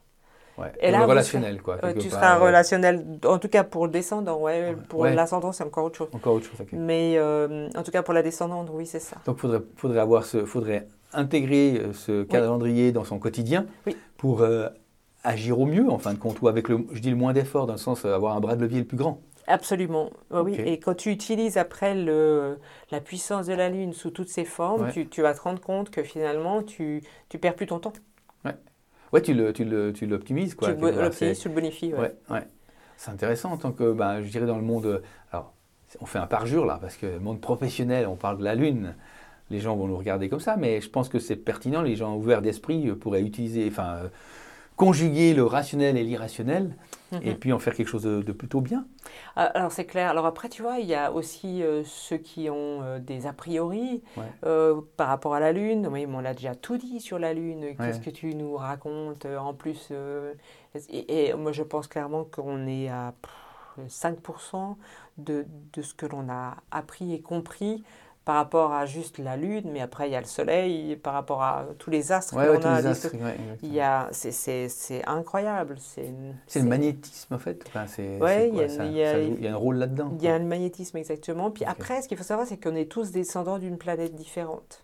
Ouais. 0.63 0.73
Et 0.81 0.91
là, 0.91 1.07
relationnel, 1.07 1.61
quoi. 1.61 1.79
tu 1.99 2.09
seras 2.09 2.39
relationnel, 2.39 3.05
en 3.25 3.39
tout 3.39 3.49
cas 3.49 3.65
pour 3.65 3.87
le 3.87 3.93
descendant, 3.93 4.39
ouais. 4.39 4.77
Pour 4.89 5.05
l'ascendant, 5.07 5.53
c'est 5.53 5.65
encore 5.65 5.87
autre 5.87 5.99
chose. 5.99 6.09
Encore 6.13 6.35
autre 6.35 6.47
chose, 6.47 6.61
ok. 6.61 6.69
Mais 6.73 7.15
euh, 7.17 7.69
en 7.75 7.83
tout 7.83 7.91
cas 7.91 8.03
pour 8.03 8.15
la 8.15 8.23
descendante, 8.23 8.69
oui, 8.73 8.87
c'est 8.87 9.01
ça. 9.01 9.17
Donc, 9.27 9.39
faudrait, 9.39 9.63
faudrait 9.77 10.01
avoir 10.01 10.25
ce, 10.25 10.45
faudrait 10.45 10.87
intégrer 11.13 11.79
euh, 11.79 11.93
ce 11.93 12.23
calendrier 12.23 12.93
dans 12.93 13.05
son 13.05 13.19
quotidien 13.19 13.67
pour 14.17 14.43
euh, 14.43 14.69
agir 15.25 15.59
au 15.59 15.67
mieux, 15.67 15.91
en 15.91 15.99
fin 15.99 16.15
de 16.15 16.19
compte, 16.19 16.41
ou 16.41 16.49
avec 16.49 16.69
le, 16.69 16.87
je 16.93 17.01
dis 17.01 17.11
le 17.11 17.17
moins 17.17 17.33
d'effort, 17.33 17.67
dans 17.67 17.75
le 17.75 17.79
sens 17.79 18.05
avoir 18.05 18.37
un 18.37 18.41
bras 18.41 18.55
de 18.55 18.63
levier 18.63 18.79
le 18.79 18.87
plus 18.87 18.97
grand. 18.97 19.21
Absolument, 19.49 20.11
oui. 20.31 20.55
Et 20.55 20.79
quand 20.79 20.95
tu 20.95 21.11
utilises 21.11 21.59
après 21.59 21.97
le, 21.97 22.59
la 22.93 23.01
puissance 23.01 23.47
de 23.47 23.55
la 23.55 23.71
Lune 23.71 23.93
sous 23.93 24.11
toutes 24.11 24.29
ses 24.29 24.45
formes, 24.45 24.93
tu, 24.93 25.09
tu, 25.09 25.21
vas 25.21 25.35
te 25.35 25.41
rendre 25.41 25.61
compte 25.61 25.91
que 25.91 26.05
finalement, 26.05 26.63
tu 26.63 27.03
ne 27.35 27.39
perds 27.41 27.57
plus 27.57 27.67
ton 27.67 27.81
temps. 27.81 27.93
Ouais, 28.45 28.55
tu 29.21 29.35
l'optimises, 29.35 29.93
tu 29.95 30.07
l'optimises, 30.07 30.55
quoi. 30.55 30.73
Tu 30.73 30.81
l'optimises, 30.81 31.39
tu 31.39 31.49
le 31.49 31.55
bonifies, 31.55 31.95
ouais. 31.95 32.15
ouais, 32.31 32.47
C'est 32.97 33.11
intéressant 33.11 33.53
en 33.53 33.57
tant 33.57 33.73
que, 33.73 33.93
ben, 33.93 34.23
je 34.23 34.29
dirais, 34.29 34.47
dans 34.47 34.57
le 34.57 34.63
monde. 34.63 35.03
Alors, 35.31 35.53
on 36.01 36.07
fait 36.07 36.19
un 36.19 36.27
parjure 36.27 36.65
là, 36.65 36.79
parce 36.81 36.97
que 36.97 37.07
le 37.07 37.21
monde 37.21 37.41
professionnel, 37.41 38.07
on 38.07 38.17
parle 38.17 38.39
de 38.39 38.45
la 38.45 38.55
Lune. 38.55 38.95
Les 39.51 39.61
gens 39.61 39.77
vont 39.77 39.87
nous 39.87 39.99
regarder 39.99 40.31
comme 40.31 40.41
ça, 40.41 40.57
mais 40.57 40.81
je 40.81 40.89
pense 40.89 41.11
que 41.11 41.19
c'est 41.19 41.37
pertinent. 41.37 41.83
Les 41.83 41.97
gens 41.97 42.17
ouverts 42.17 42.41
d'esprit 42.41 42.91
pourraient 42.93 43.23
utiliser, 43.23 43.69
enfin, 43.69 43.97
euh, 43.97 44.09
conjuguer 44.77 45.35
le 45.35 45.45
rationnel 45.45 45.97
et 45.97 46.05
l'irrationnel 46.05 46.77
et 47.21 47.33
mhm. 47.33 47.39
puis 47.39 47.53
en 47.53 47.59
faire 47.59 47.75
quelque 47.75 47.89
chose 47.89 48.05
de, 48.05 48.33
plutôt 48.33 48.61
bien. 48.61 48.87
Ah, 49.37 49.45
alors 49.45 49.73
c'est 49.73 49.85
clair. 49.85 50.09
Alors 50.09 50.25
après, 50.27 50.49
tu 50.49 50.63
vois, 50.63 50.79
il 50.79 50.87
y 50.87 50.95
a 50.95 51.13
aussi 51.13 51.63
euh, 51.63 51.83
ceux 51.85 52.17
qui 52.17 52.49
ont 52.49 52.83
euh, 52.83 52.99
des 52.99 53.27
a 53.27 53.33
priori 53.33 54.03
euh, 54.45 54.81
par 54.97 55.09
rapport 55.09 55.35
à 55.35 55.41
la 55.41 55.53
Lune. 55.53 55.87
Oui, 55.91 56.07
on 56.09 56.21
l'a 56.21 56.35
déjà 56.35 56.55
tout 56.55 56.79
dit 56.79 57.01
sur 57.01 57.19
la 57.19 57.35
Lune. 57.35 57.77
Qu'est-ce 57.77 58.01
que 58.01 58.11
tu 58.11 58.35
nous 58.35 58.57
racontes 58.57 59.27
en 59.27 59.55
plus 59.55 59.93
et, 60.89 61.35
moi, 61.35 61.53
je 61.53 61.63
pense 61.63 61.87
clairement 61.87 62.25
qu'on 62.25 62.67
est 62.67 62.89
à 62.89 63.13
5% 63.89 64.77
de, 65.19 65.45
de, 65.75 65.83
ce 65.83 65.93
que 65.93 66.07
l'on 66.07 66.31
a 66.31 66.57
appris 66.71 67.13
et 67.13 67.21
compris 67.21 67.85
par 68.25 68.37
rapport 68.37 68.73
à 68.73 68.87
juste 68.87 69.19
la 69.19 69.37
Lune, 69.37 69.71
mais 69.73 69.81
après 69.81 70.09
il 70.09 70.13
y 70.13 70.17
a 70.17 70.21
le 70.21 70.27
Soleil, 70.27 70.97
par 70.97 71.15
rapport 71.15 71.43
à 71.43 71.67
tous 71.79 71.91
les 71.91 72.13
astres 72.13 72.37
ouais, 72.37 72.47
qu'on 72.47 72.69
a. 72.69 72.81
il 73.63 73.73
y 73.73 73.81
a, 73.81 74.09
c'est, 74.13 74.69
incroyable. 75.07 75.77
C'est, 75.79 76.13
le 76.55 76.63
magnétisme 76.63 77.35
en 77.35 77.39
fait. 77.39 77.65
Enfin, 77.67 77.87
il 77.99 78.95
y, 78.95 79.47
a 79.47 79.53
un 79.53 79.57
rôle 79.57 79.77
là-dedans. 79.77 80.13
Il 80.19 80.25
y 80.25 80.29
a 80.29 80.39
le 80.39 80.45
magnétisme 80.45 80.97
exactement. 80.99 81.51
Puis 81.51 81.65
après, 81.65 82.03
ce 82.03 82.09
qu'il 82.09 82.17
faut 82.17 82.25
savoir, 82.25 82.47
c'est 82.47 82.63
qu'on 82.63 82.77
est 82.77 82.91
tous 82.91 83.11
descendants 83.11 83.59
d'une 83.59 83.79
planète 83.79 84.15
différente. 84.15 84.82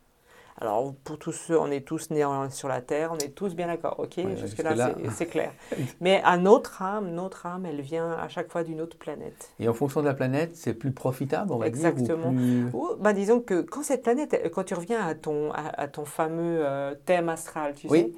Alors, 0.60 0.92
pour 1.04 1.18
tous 1.18 1.32
ceux, 1.32 1.58
on 1.58 1.70
est 1.70 1.86
tous 1.86 2.10
nés 2.10 2.26
sur 2.50 2.66
la 2.68 2.80
Terre, 2.80 3.12
on 3.12 3.18
est 3.18 3.34
tous 3.34 3.54
bien 3.54 3.68
d'accord, 3.68 3.94
ok 3.98 4.20
Jusque-là, 4.36 4.94
c'est 5.12 5.26
clair. 5.26 5.52
Mais 6.00 6.20
à 6.24 6.36
notre 6.36 6.82
âme, 6.82 7.12
notre 7.12 7.46
âme, 7.46 7.64
elle 7.64 7.80
vient 7.80 8.10
à 8.10 8.28
chaque 8.28 8.50
fois 8.50 8.64
d'une 8.64 8.80
autre 8.80 8.98
planète. 8.98 9.50
Et 9.60 9.68
en 9.68 9.74
fonction 9.74 10.00
de 10.00 10.06
la 10.06 10.14
planète, 10.14 10.56
c'est 10.56 10.74
plus 10.74 10.90
profitable, 10.90 11.52
on 11.52 11.58
va 11.58 11.68
Exactement. 11.68 12.32
dire 12.32 12.50
Exactement. 12.50 12.96
Bah, 12.98 13.12
disons 13.12 13.40
que 13.40 13.60
quand 13.60 13.84
cette 13.84 14.02
planète, 14.02 14.50
quand 14.52 14.64
tu 14.64 14.74
reviens 14.74 15.00
à 15.06 15.14
ton, 15.14 15.52
à, 15.52 15.86
ton 15.86 16.04
fameux 16.04 16.58
euh, 16.64 16.94
thème 17.06 17.28
astral, 17.28 17.74
tu 17.74 17.88
sais, 17.88 18.12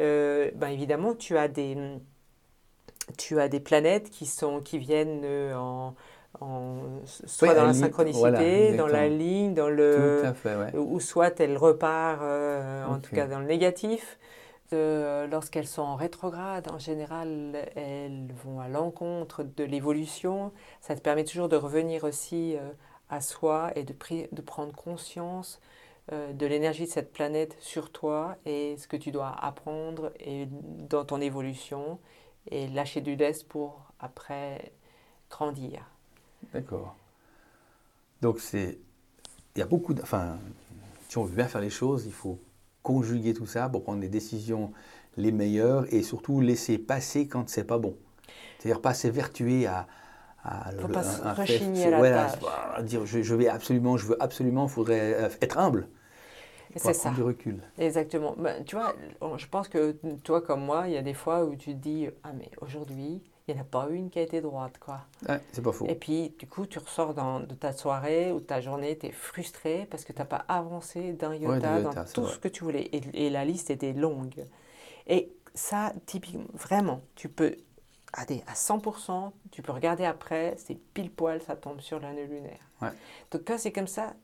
euh, 0.00 0.50
bah, 0.54 0.70
évidemment, 0.70 1.14
tu 1.14 1.36
as 1.36 1.48
des 1.48 1.76
tu 3.18 3.40
as 3.40 3.48
des 3.48 3.60
planètes 3.60 4.10
qui, 4.10 4.26
sont, 4.26 4.60
qui 4.60 4.78
viennent 4.78 5.22
euh, 5.24 5.90
en, 6.40 6.80
soit 7.04 7.54
dans 7.54 7.66
la 7.66 7.74
synchronicité, 7.74 8.76
dans 8.76 8.86
la 8.86 9.08
ligne, 9.08 9.54
dans 9.54 9.68
le, 9.68 10.22
ou 10.74 11.00
soit 11.00 11.38
elle 11.40 11.56
repart, 11.56 12.20
euh, 12.22 12.84
en 12.86 12.98
tout 12.98 13.14
cas 13.14 13.26
dans 13.26 13.38
le 13.38 13.46
négatif. 13.46 14.18
Lorsqu'elles 14.72 15.66
sont 15.66 15.82
en 15.82 15.96
rétrograde, 15.96 16.70
en 16.72 16.78
général, 16.78 17.68
elles 17.76 18.32
vont 18.44 18.58
à 18.58 18.68
l'encontre 18.68 19.42
de 19.42 19.64
l'évolution. 19.64 20.50
Ça 20.80 20.94
te 20.94 21.00
permet 21.00 21.24
toujours 21.24 21.50
de 21.50 21.56
revenir 21.56 22.04
aussi 22.04 22.56
euh, 22.56 22.60
à 23.10 23.20
soi 23.20 23.70
et 23.76 23.84
de, 23.84 23.94
de 24.32 24.40
prendre 24.40 24.74
conscience 24.74 25.60
euh, 26.10 26.32
de 26.32 26.46
l'énergie 26.46 26.86
de 26.86 26.90
cette 26.90 27.12
planète 27.12 27.56
sur 27.60 27.92
toi 27.92 28.36
et 28.44 28.76
ce 28.76 28.88
que 28.88 28.96
tu 28.96 29.12
dois 29.12 29.28
apprendre 29.40 30.10
et 30.18 30.48
dans 30.50 31.04
ton 31.04 31.20
évolution 31.20 32.00
et 32.50 32.66
lâcher 32.66 33.00
du 33.00 33.14
lest 33.14 33.46
pour 33.46 33.92
après 34.00 34.72
grandir. 35.30 35.91
D'accord. 36.52 36.96
Donc 38.20 38.40
c'est, 38.40 38.78
il 39.56 39.58
y 39.58 39.62
a 39.62 39.66
beaucoup, 39.66 39.94
de, 39.94 40.02
enfin, 40.02 40.38
si 41.08 41.18
on 41.18 41.24
veut 41.24 41.36
bien 41.36 41.48
faire 41.48 41.60
les 41.60 41.70
choses, 41.70 42.04
il 42.06 42.12
faut 42.12 42.38
conjuguer 42.82 43.34
tout 43.34 43.46
ça 43.46 43.68
pour 43.68 43.82
prendre 43.82 44.00
les 44.00 44.08
décisions 44.08 44.72
les 45.16 45.32
meilleures 45.32 45.92
et 45.92 46.02
surtout 46.02 46.40
laisser 46.40 46.78
passer 46.78 47.26
quand 47.26 47.48
c'est 47.48 47.64
pas 47.64 47.78
bon. 47.78 47.96
C'est-à-dire 48.58 48.80
pas 48.80 48.94
s'évertuer 48.94 49.66
à, 49.66 49.86
à 50.44 50.70
faut 50.72 50.88
pas 50.88 51.02
se 51.02 51.22
rechigner 51.22 51.86
à 51.86 52.00
la 52.00 52.10
tâche. 52.10 52.38
À 52.74 52.82
dire 52.82 53.04
je, 53.04 53.22
je, 53.22 53.34
vais 53.34 53.48
absolument, 53.48 53.96
je 53.96 54.06
veux 54.06 54.22
absolument, 54.22 54.66
il 54.66 54.70
faudrait 54.70 55.14
euh, 55.14 55.28
être 55.40 55.58
humble. 55.58 55.88
C'est 56.76 56.94
ça. 56.94 57.10
du 57.10 57.22
recul. 57.22 57.60
Exactement. 57.76 58.34
Ben, 58.38 58.64
tu 58.64 58.76
vois, 58.76 58.94
je 59.36 59.46
pense 59.46 59.68
que 59.68 59.94
toi 60.24 60.40
comme 60.40 60.64
moi, 60.64 60.84
il 60.86 60.94
y 60.94 60.96
a 60.96 61.02
des 61.02 61.12
fois 61.12 61.44
où 61.44 61.54
tu 61.54 61.74
te 61.74 61.78
dis 61.78 62.08
ah 62.24 62.32
mais 62.32 62.50
aujourd'hui 62.62 63.20
il 63.48 63.54
n'y 63.54 63.60
en 63.60 63.62
a 63.62 63.66
pas 63.66 63.88
une 63.90 64.08
qui 64.08 64.18
a 64.18 64.22
été 64.22 64.40
droite, 64.40 64.78
quoi. 64.78 65.00
Ouais, 65.28 65.40
c'est 65.52 65.62
pas 65.62 65.72
faux. 65.72 65.86
Et 65.88 65.96
puis, 65.96 66.32
du 66.38 66.46
coup, 66.46 66.66
tu 66.66 66.78
ressors 66.78 67.12
dans, 67.12 67.40
de 67.40 67.54
ta 67.54 67.72
soirée 67.72 68.30
ou 68.30 68.38
de 68.38 68.44
ta 68.44 68.60
journée, 68.60 68.96
tu 68.96 69.06
es 69.06 69.12
frustré 69.12 69.86
parce 69.90 70.04
que 70.04 70.12
tu 70.12 70.18
n'as 70.20 70.26
pas 70.26 70.44
avancé 70.48 71.12
d'un 71.12 71.34
iota 71.34 71.82
dans 71.82 72.04
tout 72.04 72.26
ce 72.28 72.38
que 72.38 72.48
tu 72.48 72.62
voulais. 72.62 72.88
Et, 72.92 73.30
la 73.30 73.44
liste 73.44 73.70
était 73.70 73.92
longue. 73.92 74.44
Et 75.08 75.32
ça, 75.54 75.92
typiquement, 76.06 76.44
vraiment, 76.54 77.00
tu 77.16 77.28
peux, 77.28 77.56
aller 78.12 78.44
à 78.46 78.52
100%, 78.52 79.32
tu 79.50 79.62
peux 79.62 79.72
regarder 79.72 80.04
après, 80.04 80.54
c'est 80.58 80.74
pile 80.74 81.10
poil, 81.10 81.40
ça 81.42 81.56
tombe 81.56 81.80
sur 81.80 81.98
l'année 81.98 82.26
lunaire. 82.26 82.60
Ouais. 82.80 82.90
Donc, 83.32 83.42
quand 83.46 83.58
c'est 83.58 83.72
comme 83.72 83.86
ça, 83.88 84.14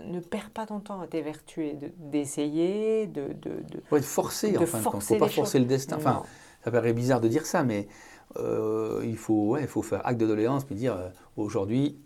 ne 0.00 0.18
perds 0.18 0.50
pas 0.50 0.66
ton 0.66 0.80
temps 0.80 1.00
à 1.00 1.06
t'évertuer, 1.06 1.78
d'essayer, 1.96 3.06
de, 3.06 3.28
de, 3.34 3.62
de, 3.70 3.82
de, 3.90 4.00
forcer, 4.00 4.52
de 4.52 4.58
enfin, 4.58 4.78
il 4.78 4.96
ne 4.96 5.00
faut 5.00 5.16
pas 5.16 5.28
forcer 5.28 5.58
le 5.58 5.66
destin. 5.66 5.96
Enfin, 5.96 6.24
ça 6.64 6.70
paraît 6.70 6.92
bizarre 6.92 7.20
de 7.20 7.28
dire 7.28 7.46
ça, 7.46 7.62
mais 7.62 7.88
euh, 8.36 9.00
il, 9.04 9.16
faut, 9.16 9.56
faire 9.82 10.06
acte 10.06 10.20
de 10.20 10.26
doléance 10.26 10.64
puis 10.64 10.74
dire 10.74 10.94
euh, 10.94 11.08
aujourd'hui, 11.36 11.98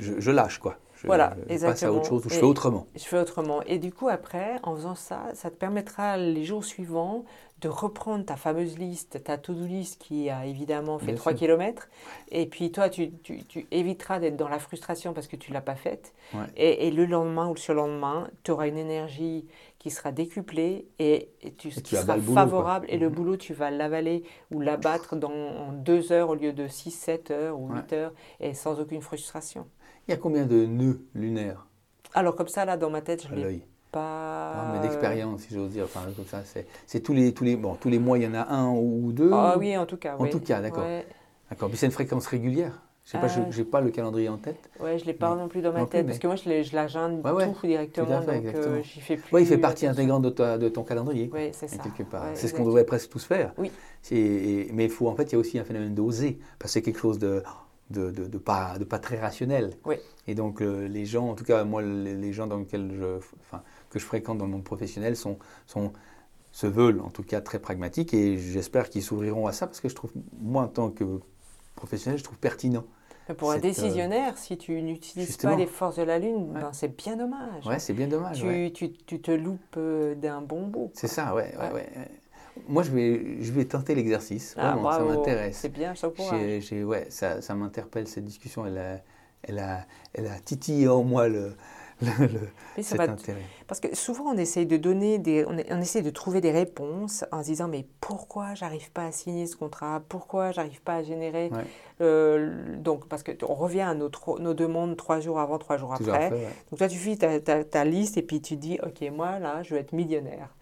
je, 0.00 0.30
lâche 0.30 0.58
quoi. 0.58 0.78
Je, 1.00 1.06
voilà, 1.06 1.36
je 1.48 1.58
passe 1.58 1.82
à 1.84 1.92
autre 1.92 2.06
chose 2.06 2.26
ou 2.26 2.28
je 2.28 2.34
fais 2.34 2.42
autrement. 2.42 2.86
Je 2.96 3.04
fais 3.04 3.18
autrement. 3.18 3.62
Et 3.62 3.78
du 3.78 3.92
coup, 3.92 4.08
après, 4.08 4.56
en 4.64 4.74
faisant 4.74 4.96
ça, 4.96 5.26
ça 5.34 5.48
te 5.48 5.54
permettra 5.54 6.16
les 6.16 6.44
jours 6.44 6.64
suivants 6.64 7.24
de 7.60 7.68
reprendre 7.68 8.24
ta 8.24 8.36
fameuse 8.36 8.78
liste, 8.78 9.22
ta 9.24 9.36
to-do 9.36 9.66
list 9.66 10.00
qui 10.00 10.30
a 10.30 10.46
évidemment 10.46 10.98
fait 10.98 11.14
3 11.14 11.34
km. 11.34 11.88
Et 12.30 12.46
puis 12.46 12.70
toi, 12.70 12.88
tu, 12.88 13.10
tu, 13.22 13.44
tu 13.44 13.66
éviteras 13.70 14.20
d'être 14.20 14.36
dans 14.36 14.48
la 14.48 14.60
frustration 14.60 15.12
parce 15.12 15.26
que 15.26 15.36
tu 15.36 15.50
ne 15.50 15.54
l'as 15.54 15.60
pas 15.60 15.74
faite. 15.74 16.14
Et, 16.56 16.86
et, 16.86 16.90
le 16.90 17.04
lendemain 17.04 17.48
ou 17.48 17.54
le 17.54 17.58
surlendemain, 17.58 18.28
tu 18.44 18.52
auras 18.52 18.68
une 18.68 18.78
énergie 18.78 19.46
qui 19.78 19.90
sera 19.90 20.12
décuplée 20.12 20.86
et, 20.98 21.30
tu, 21.56 21.70
seras 21.70 22.18
favorable. 22.18 22.86
et 22.88 22.98
le 22.98 23.08
mhm. 23.08 23.14
boulot, 23.14 23.36
tu 23.36 23.54
vas 23.54 23.70
l'avaler 23.70 24.24
ou 24.52 24.60
l'abattre 24.60 25.16
dans 25.16 25.72
2 25.72 26.12
heures 26.12 26.30
au 26.30 26.34
lieu 26.34 26.52
de 26.52 26.68
6, 26.68 26.90
7 26.90 27.30
heures 27.30 27.58
ou 27.58 27.72
8 27.72 27.92
heures 27.92 28.12
et 28.40 28.54
sans 28.54 28.78
aucune 28.80 29.02
frustration. 29.02 29.66
Il 30.08 30.12
y 30.12 30.14
a 30.14 30.16
combien 30.16 30.46
de 30.46 30.64
nœuds 30.64 31.00
lunaires 31.14 31.66
Alors 32.14 32.34
comme 32.34 32.48
ça, 32.48 32.64
là, 32.64 32.78
dans 32.78 32.88
ma 32.88 33.02
tête, 33.02 33.26
je 33.28 33.34
l'ai 33.34 33.62
pas... 33.92 34.72
mais 34.72 34.80
d'expérience, 34.80 35.42
si 35.42 35.54
j'ose 35.54 35.70
dire. 35.70 35.84
Enfin, 35.84 36.00
comme 36.16 36.24
ça, 36.24 36.42
c'est 36.86 37.00
tous 37.00 37.12
les, 37.12 37.34
tous, 37.34 37.44
les, 37.44 37.56
bon, 37.56 37.74
tous 37.74 37.90
les 37.90 37.98
mois, 37.98 38.18
il 38.18 38.24
y 38.24 38.26
en 38.26 38.34
a 38.34 38.48
un 38.48 38.70
ou 38.70 39.12
deux 39.12 39.30
Ah 39.32 39.56
oui, 39.58 39.76
en 39.76 39.86
tout 39.86 39.98
cas. 39.98 40.16
En 40.18 40.26
tout 40.26 40.40
cas, 40.40 40.60
d'accord. 40.60 40.86
D'accord. 41.50 41.68
Mais 41.68 41.76
c'est 41.76 41.86
une 41.86 41.92
fréquence 41.92 42.26
régulière 42.26 42.80
je 43.08 43.12
sais 43.12 43.18
pas, 43.18 43.28
je 43.28 43.40
n'ai 43.40 43.66
euh, 43.66 43.70
pas 43.70 43.80
le 43.80 43.90
calendrier 43.90 44.28
en 44.28 44.36
tête. 44.36 44.68
Ouais, 44.80 44.98
je 44.98 45.06
l'ai 45.06 45.14
pas 45.14 45.34
non 45.34 45.48
plus 45.48 45.62
dans 45.62 45.72
ma 45.72 45.86
tête, 45.86 46.04
parce 46.04 46.18
que 46.18 46.26
moi, 46.26 46.36
je, 46.36 46.74
l'agende 46.74 47.22
tout 47.22 47.66
directement, 47.66 48.20
fait, 48.20 48.40
donc 48.42 48.54
euh, 48.54 48.82
j'y 48.82 49.00
fais 49.00 49.16
plus. 49.16 49.34
Oui, 49.34 49.40
il 49.44 49.46
fait 49.46 49.56
partie 49.56 49.86
intégrante 49.86 50.24
de, 50.24 50.56
de, 50.58 50.68
ton 50.68 50.82
calendrier. 50.82 51.30
Oui, 51.32 51.48
c'est 51.52 51.68
ça. 51.68 51.82
c'est 52.34 52.48
ce 52.48 52.52
qu'on 52.52 52.66
devrait 52.66 52.84
presque 52.84 53.08
tous 53.08 53.24
faire. 53.24 53.54
Oui. 53.56 53.72
Mais 54.10 54.84
il 54.84 54.90
faut, 54.90 55.08
en 55.08 55.14
fait, 55.14 55.22
il 55.22 55.32
y 55.32 55.36
a 55.36 55.38
aussi 55.38 55.58
un 55.58 55.64
phénomène 55.64 55.94
d'oser, 55.94 56.38
parce 56.58 56.68
que 56.68 56.72
c'est 56.74 56.82
quelque 56.82 57.00
chose 57.00 57.18
de, 57.18 57.42
de, 57.90 58.10
de, 58.10 58.38
pas, 58.38 58.78
de 58.78 58.84
pas 58.84 58.98
très 58.98 59.18
rationnel. 59.18 59.74
Oui. 59.84 59.96
Et 60.26 60.34
donc, 60.34 60.60
euh, 60.60 60.86
les 60.88 61.06
gens, 61.06 61.28
en 61.30 61.34
tout 61.34 61.44
cas, 61.44 61.64
moi, 61.64 61.82
les, 61.82 62.32
gens 62.32 62.46
dans 62.46 62.58
lesquels 62.58 62.92
je, 62.94 63.16
enfin, 63.40 63.62
que 63.90 63.98
je 63.98 64.04
fréquente 64.04 64.38
dans 64.38 64.44
le 64.44 64.52
monde 64.52 64.64
professionnel 64.64 65.16
sont, 65.16 65.38
sont 65.66 65.92
se 66.52 66.66
veulent 66.66 67.00
en 67.00 67.10
tout 67.10 67.22
cas 67.22 67.40
très 67.40 67.58
pragmatiques 67.58 68.14
et 68.14 68.38
j'espère 68.38 68.88
qu'ils 68.88 69.02
s'ouvriront 69.02 69.46
à 69.46 69.52
ça 69.52 69.66
parce 69.66 69.80
que 69.80 69.88
je 69.88 69.94
trouve, 69.94 70.10
moi 70.40 70.62
en 70.62 70.68
tant 70.68 70.90
que 70.90 71.04
professionnel, 71.76 72.18
je 72.18 72.24
trouve 72.24 72.38
pertinent. 72.38 72.84
pour 73.36 73.52
un 73.52 73.58
décisionnaire, 73.58 74.36
si 74.38 74.56
tu 74.56 74.80
n'utilises 74.82 75.36
pas 75.36 75.54
les 75.54 75.66
forces 75.66 75.96
de 75.96 76.02
la 76.02 76.18
Lune, 76.18 76.52
ben, 76.54 76.70
c'est 76.72 76.96
bien 76.96 77.16
dommage. 77.16 77.66
Ouais, 77.66 77.78
c'est 77.78 77.92
bien 77.92 78.08
dommage. 78.08 78.40
Tu, 78.40 78.72
tu, 78.72 78.92
tu 78.92 79.20
te 79.20 79.30
loupes 79.30 79.78
d'un 80.16 80.40
bon 80.40 80.66
bout. 80.66 80.90
C'est 80.94 81.06
ça, 81.06 81.34
ouais, 81.34 81.54
ouais, 81.58 81.72
ouais. 81.72 81.88
Moi, 82.68 82.82
je 82.82 82.90
vais, 82.90 83.42
je 83.42 83.52
vais 83.52 83.64
tenter 83.64 83.94
l'exercice. 83.94 84.54
Ah, 84.58 84.76
ça 84.92 85.04
m'intéresse. 85.04 85.58
C'est 85.58 85.68
bien, 85.68 85.94
ça 85.94 86.08
ouais, 86.08 87.06
ça, 87.10 87.40
ça 87.42 87.54
m'interpelle, 87.54 88.08
cette 88.08 88.24
discussion. 88.24 88.66
Elle 88.66 88.78
a, 88.78 89.00
elle, 89.42 89.58
a, 89.58 89.86
elle 90.14 90.26
a 90.26 90.38
titillé 90.40 90.88
en 90.88 91.02
moi 91.02 91.28
le, 91.28 91.54
parce 93.66 93.80
que 93.80 93.94
souvent, 93.96 94.32
on 94.32 94.36
essaye 94.36 94.66
de 94.66 94.76
donner 94.76 95.18
des, 95.18 95.44
on, 95.46 95.56
on 95.70 95.80
essaye 95.80 96.02
de 96.02 96.10
trouver 96.10 96.40
des 96.40 96.52
réponses 96.52 97.24
en 97.32 97.42
se 97.42 97.48
disant 97.48 97.68
mais 97.68 97.86
pourquoi 98.00 98.54
j'arrive 98.54 98.90
pas 98.92 99.06
à 99.06 99.12
signer 99.12 99.46
ce 99.46 99.56
contrat? 99.56 100.02
Pourquoi 100.08 100.52
j'arrive 100.52 100.80
pas 100.82 100.96
à 100.96 101.02
générer 101.02 101.50
euh, 102.00 102.76
Donc 102.76 103.08
parce 103.08 103.22
que 103.22 103.32
on 103.44 103.54
revient 103.54 103.80
à 103.80 103.94
nos, 103.94 104.10
nos 104.38 104.54
demandes 104.54 104.96
trois 104.96 105.20
jours 105.20 105.40
avant, 105.40 105.58
trois 105.58 105.76
jours 105.76 105.92
après. 105.92 106.30
Donc 106.70 106.78
toi, 106.78 106.88
tu 106.88 106.98
fais 106.98 107.16
ta, 107.16 107.40
ta, 107.40 107.64
ta, 107.64 107.84
liste 107.84 108.16
et 108.16 108.22
puis 108.22 108.40
tu 108.40 108.56
dis 108.56 108.78
ok 108.82 109.10
moi 109.10 109.38
là, 109.38 109.62
je 109.62 109.74
veux 109.74 109.80
être 109.80 109.92
millionnaire. 109.92 110.54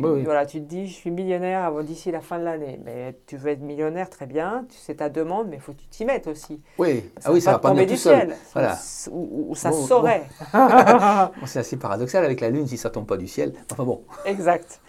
Voilà, 0.00 0.46
tu 0.46 0.60
te 0.60 0.66
dis, 0.66 0.86
je 0.86 0.94
suis 0.94 1.10
millionnaire 1.10 1.72
d'ici 1.82 2.10
la 2.10 2.20
fin 2.20 2.38
de 2.38 2.44
l'année. 2.44 2.80
Mais 2.84 3.16
tu 3.26 3.36
veux 3.36 3.50
être 3.50 3.62
millionnaire, 3.62 4.10
très 4.10 4.26
bien, 4.26 4.64
sais 4.70 4.94
ta 4.94 5.08
demande, 5.08 5.48
mais 5.48 5.56
il 5.56 5.62
faut 5.62 5.72
que 5.72 5.78
tu 5.78 5.86
t'y 5.88 6.04
mettes 6.04 6.26
aussi. 6.26 6.60
Oui, 6.78 7.04
ça 7.18 7.28
ah 7.28 7.32
oui, 7.32 7.40
ça 7.40 7.52
va 7.52 7.58
pas 7.58 7.70
tomber 7.70 7.86
du 7.86 7.96
ciel. 7.96 8.36
Voilà. 8.52 8.78
Ou, 9.10 9.54
ça 9.54 9.72
saurait. 9.72 10.24
c'est 11.46 11.60
assez 11.60 11.76
paradoxal 11.76 12.24
avec 12.24 12.40
la 12.40 12.50
Lune 12.50 12.66
si 12.66 12.76
ça 12.76 12.90
tombe 12.90 13.06
pas 13.06 13.16
du 13.16 13.26
ciel. 13.26 13.52
Enfin 13.72 13.84
bon. 13.84 14.02
Exact. 14.24 14.80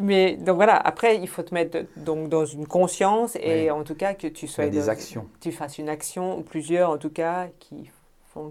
Mais 0.00 0.36
donc 0.36 0.56
voilà, 0.56 0.76
après, 0.76 1.16
il 1.16 1.28
faut 1.28 1.42
te 1.42 1.54
mettre 1.54 1.78
donc, 1.96 2.28
dans 2.28 2.44
une 2.44 2.66
conscience 2.66 3.36
et 3.36 3.70
en 3.70 3.84
tout 3.84 3.94
cas 3.94 4.14
que 4.14 4.26
tu 4.26 4.46
sois. 4.46 4.66
Des 4.68 4.88
actions. 4.88 5.26
Tu 5.40 5.52
fasses 5.52 5.78
une 5.78 5.88
action, 5.88 6.38
ou 6.38 6.42
plusieurs 6.42 6.90
en 6.90 6.98
tout 6.98 7.10
cas, 7.10 7.48
qui 7.58 7.90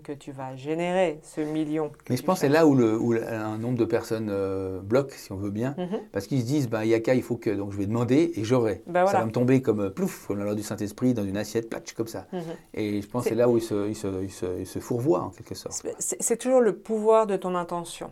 que 0.03 0.11
tu 0.11 0.31
vas 0.31 0.55
générer 0.55 1.19
ce 1.23 1.41
million. 1.41 1.91
Mais 2.09 2.17
je 2.17 2.23
pense 2.23 2.35
que 2.35 2.41
c'est 2.41 2.49
là 2.49 2.67
où, 2.67 2.75
le, 2.75 2.97
où, 2.99 3.13
un 3.13 3.57
nombre 3.57 3.77
de 3.77 3.85
personnes 3.85 4.29
euh, 4.29 4.79
bloque, 4.81 5.11
si 5.13 5.31
on 5.31 5.37
veut 5.37 5.49
bien, 5.49 5.75
mhm. 5.77 5.99
parce 6.11 6.27
qu'ils 6.27 6.41
se 6.41 6.45
disent, 6.45 6.69
bah, 6.69 6.85
Yaka, 6.85 7.15
il 7.15 7.23
faut 7.23 7.37
que, 7.37 7.49
donc 7.49 7.71
je 7.71 7.77
vais 7.77 7.85
demander 7.85 8.31
et 8.35 8.43
j'aurai. 8.43 8.83
Bah, 8.87 9.05
ça 9.07 9.19
va 9.19 9.25
me 9.25 9.31
tomber 9.31 9.61
comme 9.61 9.81
euh, 9.81 9.89
plouf, 9.89 10.27
comme 10.27 10.39
la 10.39 10.45
loi 10.45 10.55
du 10.55 10.63
Saint-Esprit, 10.63 11.13
dans 11.13 11.25
une 11.25 11.37
assiette, 11.37 11.69
platch, 11.69 11.93
comme 11.93 12.07
ça. 12.07 12.27
Mhm. 12.31 12.41
Et 12.73 13.01
je 13.01 13.07
pense 13.07 13.23
que 13.23 13.29
c'est 13.29 13.35
là 13.35 13.49
où 13.49 13.57
il 13.57 13.63
se, 13.63 13.87
il 13.87 13.95
se, 13.95 14.59
il 14.59 14.67
se, 14.67 14.79
fourvoie, 14.79 15.21
en 15.21 15.29
quelque 15.29 15.55
sorte. 15.55 15.85
C'est 15.99 16.37
toujours 16.37 16.61
le 16.61 16.75
pouvoir 16.75 17.27
de 17.27 17.35
ton 17.35 17.55
intention. 17.55 18.11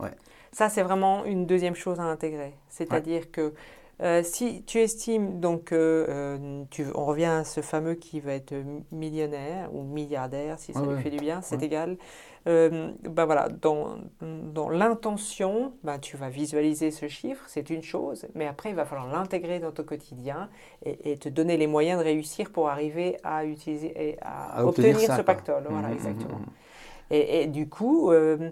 Ouais. 0.00 0.10
Ça, 0.52 0.68
c'est 0.68 0.82
vraiment 0.82 1.24
une 1.24 1.46
deuxième 1.46 1.74
chose 1.74 2.00
à 2.00 2.04
intégrer. 2.04 2.54
C'est-à-dire 2.68 3.30
que 3.30 3.52
euh, 4.00 4.22
si 4.22 4.62
tu 4.62 4.78
estimes, 4.78 5.40
donc, 5.40 5.72
euh, 5.72 6.64
tu, 6.70 6.86
on 6.94 7.04
revient 7.04 7.24
à 7.24 7.44
ce 7.44 7.60
fameux 7.60 7.94
qui 7.94 8.20
va 8.20 8.32
être 8.32 8.54
millionnaire 8.92 9.74
ou 9.74 9.82
milliardaire, 9.82 10.58
si 10.58 10.72
ça 10.72 10.82
lui 10.82 11.02
fait 11.02 11.10
du 11.10 11.18
bien, 11.18 11.42
c'est 11.42 11.62
égal. 11.62 11.96
Euh, 12.46 12.92
bah 13.02 13.26
voilà, 13.26 13.48
dans, 13.48 13.96
dans 14.20 14.70
l'intention, 14.70 15.72
bah, 15.82 15.98
tu 15.98 16.16
vas 16.16 16.28
visualiser 16.28 16.90
ce 16.92 17.08
chiffre, 17.08 17.42
c'est 17.48 17.68
une 17.70 17.82
chose, 17.82 18.26
mais 18.34 18.46
après, 18.46 18.70
il 18.70 18.76
va 18.76 18.84
falloir 18.84 19.08
l'intégrer 19.08 19.58
dans 19.58 19.72
ton 19.72 19.82
quotidien 19.82 20.48
et, 20.84 21.18
te 21.18 21.28
donner 21.28 21.56
les 21.56 21.66
moyens 21.66 21.98
de 21.98 22.04
réussir 22.04 22.50
pour 22.50 22.68
arriver 22.68 23.16
à 23.24 23.44
utiliser 23.44 23.92
et 24.10 24.16
à, 24.22 24.64
obtenir, 24.64 24.98
ce 25.00 25.22
pactole. 25.22 25.64
Voilà, 25.68 25.88
mmh, 25.88 25.90
mmh, 25.90 25.94
exactement. 25.94 26.38
Mmh, 26.38 27.10
et, 27.10 27.42
et, 27.42 27.46
du 27.46 27.68
coup, 27.68 28.12
euh, 28.12 28.50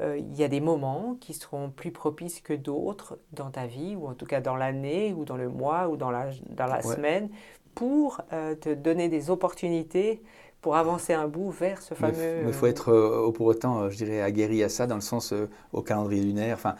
il 0.00 0.36
y 0.36 0.44
a 0.44 0.48
des 0.48 0.60
moments 0.60 1.16
qui 1.20 1.34
seront 1.34 1.70
plus 1.70 1.90
propices 1.90 2.40
que 2.40 2.52
d'autres 2.52 3.18
dans 3.32 3.50
ta 3.50 3.66
vie, 3.66 3.96
ou 3.96 4.06
en 4.06 4.14
tout 4.14 4.26
cas 4.26 4.40
dans 4.40 4.56
l'année, 4.56 5.12
ou 5.12 5.24
dans 5.24 5.36
le 5.36 5.48
mois, 5.48 5.88
ou 5.88 5.96
dans 5.96 6.10
la, 6.10 6.30
dans 6.50 6.66
la 6.66 6.82
semaine, 6.82 7.28
pour 7.74 8.20
euh, 8.32 8.54
te 8.54 8.72
donner 8.74 9.08
des 9.08 9.30
opportunités 9.30 10.22
pour 10.60 10.76
avancer 10.76 11.12
un 11.12 11.28
bout 11.28 11.50
vers 11.50 11.80
ce 11.82 11.94
fameux... 11.94 12.42
Il 12.46 12.52
faut 12.52 12.66
être 12.66 12.92
euh, 12.92 13.30
pour 13.32 13.46
autant, 13.46 13.88
je 13.90 13.96
dirais, 13.96 14.20
aguerri 14.20 14.62
à 14.62 14.68
ça, 14.68 14.86
dans 14.86 14.96
le 14.96 15.00
sens 15.00 15.32
au 15.72 15.82
calendrier 15.82 16.22
lunaire. 16.22 16.54
Enfin, 16.54 16.74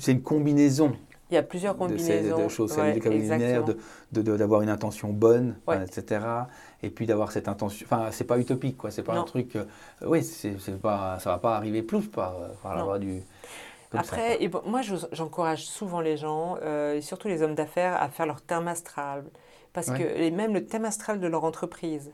c'est 0.00 0.12
une 0.12 0.22
combinaison 0.22 0.92
il 1.30 1.34
y 1.34 1.38
a 1.38 1.42
plusieurs 1.42 1.76
combinaisons. 1.76 2.44
De, 2.44 2.48
choses, 2.48 2.76
ouais, 2.76 3.00
d'avoir 4.12 4.62
une 4.62 4.68
intention 4.68 5.10
bonne, 5.10 5.56
etc. 5.82 6.24
Et 6.82 6.90
puis 6.90 7.06
d'avoir 7.06 7.32
cette 7.32 7.48
intention. 7.48 7.86
Enfin, 7.90 8.10
c'est 8.10 8.24
pas 8.24 8.38
utopique, 8.38 8.76
quoi. 8.76 8.90
C'est 8.90 9.02
pas 9.02 9.14
un 9.14 9.24
truc. 9.24 9.56
Euh, 9.56 9.64
oui, 10.02 10.22
c'est, 10.22 10.56
pas, 10.80 11.18
ça 11.18 11.30
va 11.30 11.38
pas 11.38 11.56
arriver 11.56 11.82
plus 11.82 12.08
par, 12.08 12.34
par 12.62 12.76
la 12.76 12.98
du. 12.98 13.22
Après, 13.92 14.42
et 14.42 14.50
moi, 14.66 14.80
j'encourage 15.12 15.66
souvent 15.66 16.00
les 16.00 16.16
gens, 16.16 16.56
euh, 16.62 17.00
surtout 17.00 17.28
les 17.28 17.42
hommes 17.42 17.54
d'affaires, 17.54 18.00
à 18.02 18.08
faire 18.08 18.26
leur 18.26 18.40
thème 18.40 18.68
astral. 18.68 19.24
Parce 19.72 19.90
que, 19.90 20.02
et 20.02 20.30
même 20.30 20.54
le 20.54 20.66
thème 20.66 20.84
astral 20.84 21.20
de 21.20 21.26
leur 21.26 21.44
entreprise. 21.44 22.12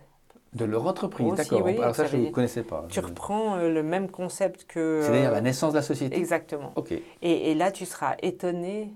De 0.53 0.65
leur 0.65 0.87
entreprise, 0.87 1.35
d'accord. 1.35 1.67
Alors 1.67 1.95
ça, 1.95 2.07
je 2.07 2.17
ne 2.17 2.31
connaissais 2.31 2.65
pas. 2.65 2.85
Tu 2.89 2.99
reprends 2.99 3.57
euh, 3.57 3.73
le 3.73 3.85
même 3.85 4.11
concept 4.11 4.65
que... 4.65 5.01
C'est-à-dire 5.03 5.31
la 5.31 5.41
naissance 5.41 5.73
de 5.73 5.79
la 5.79 5.83
société 5.83 6.17
Exactement. 6.17 6.73
Ok. 6.75 6.91
Et, 6.91 7.03
et 7.23 7.55
là, 7.55 7.71
tu 7.71 7.87
seras 7.87 8.17
étonné 8.21 8.93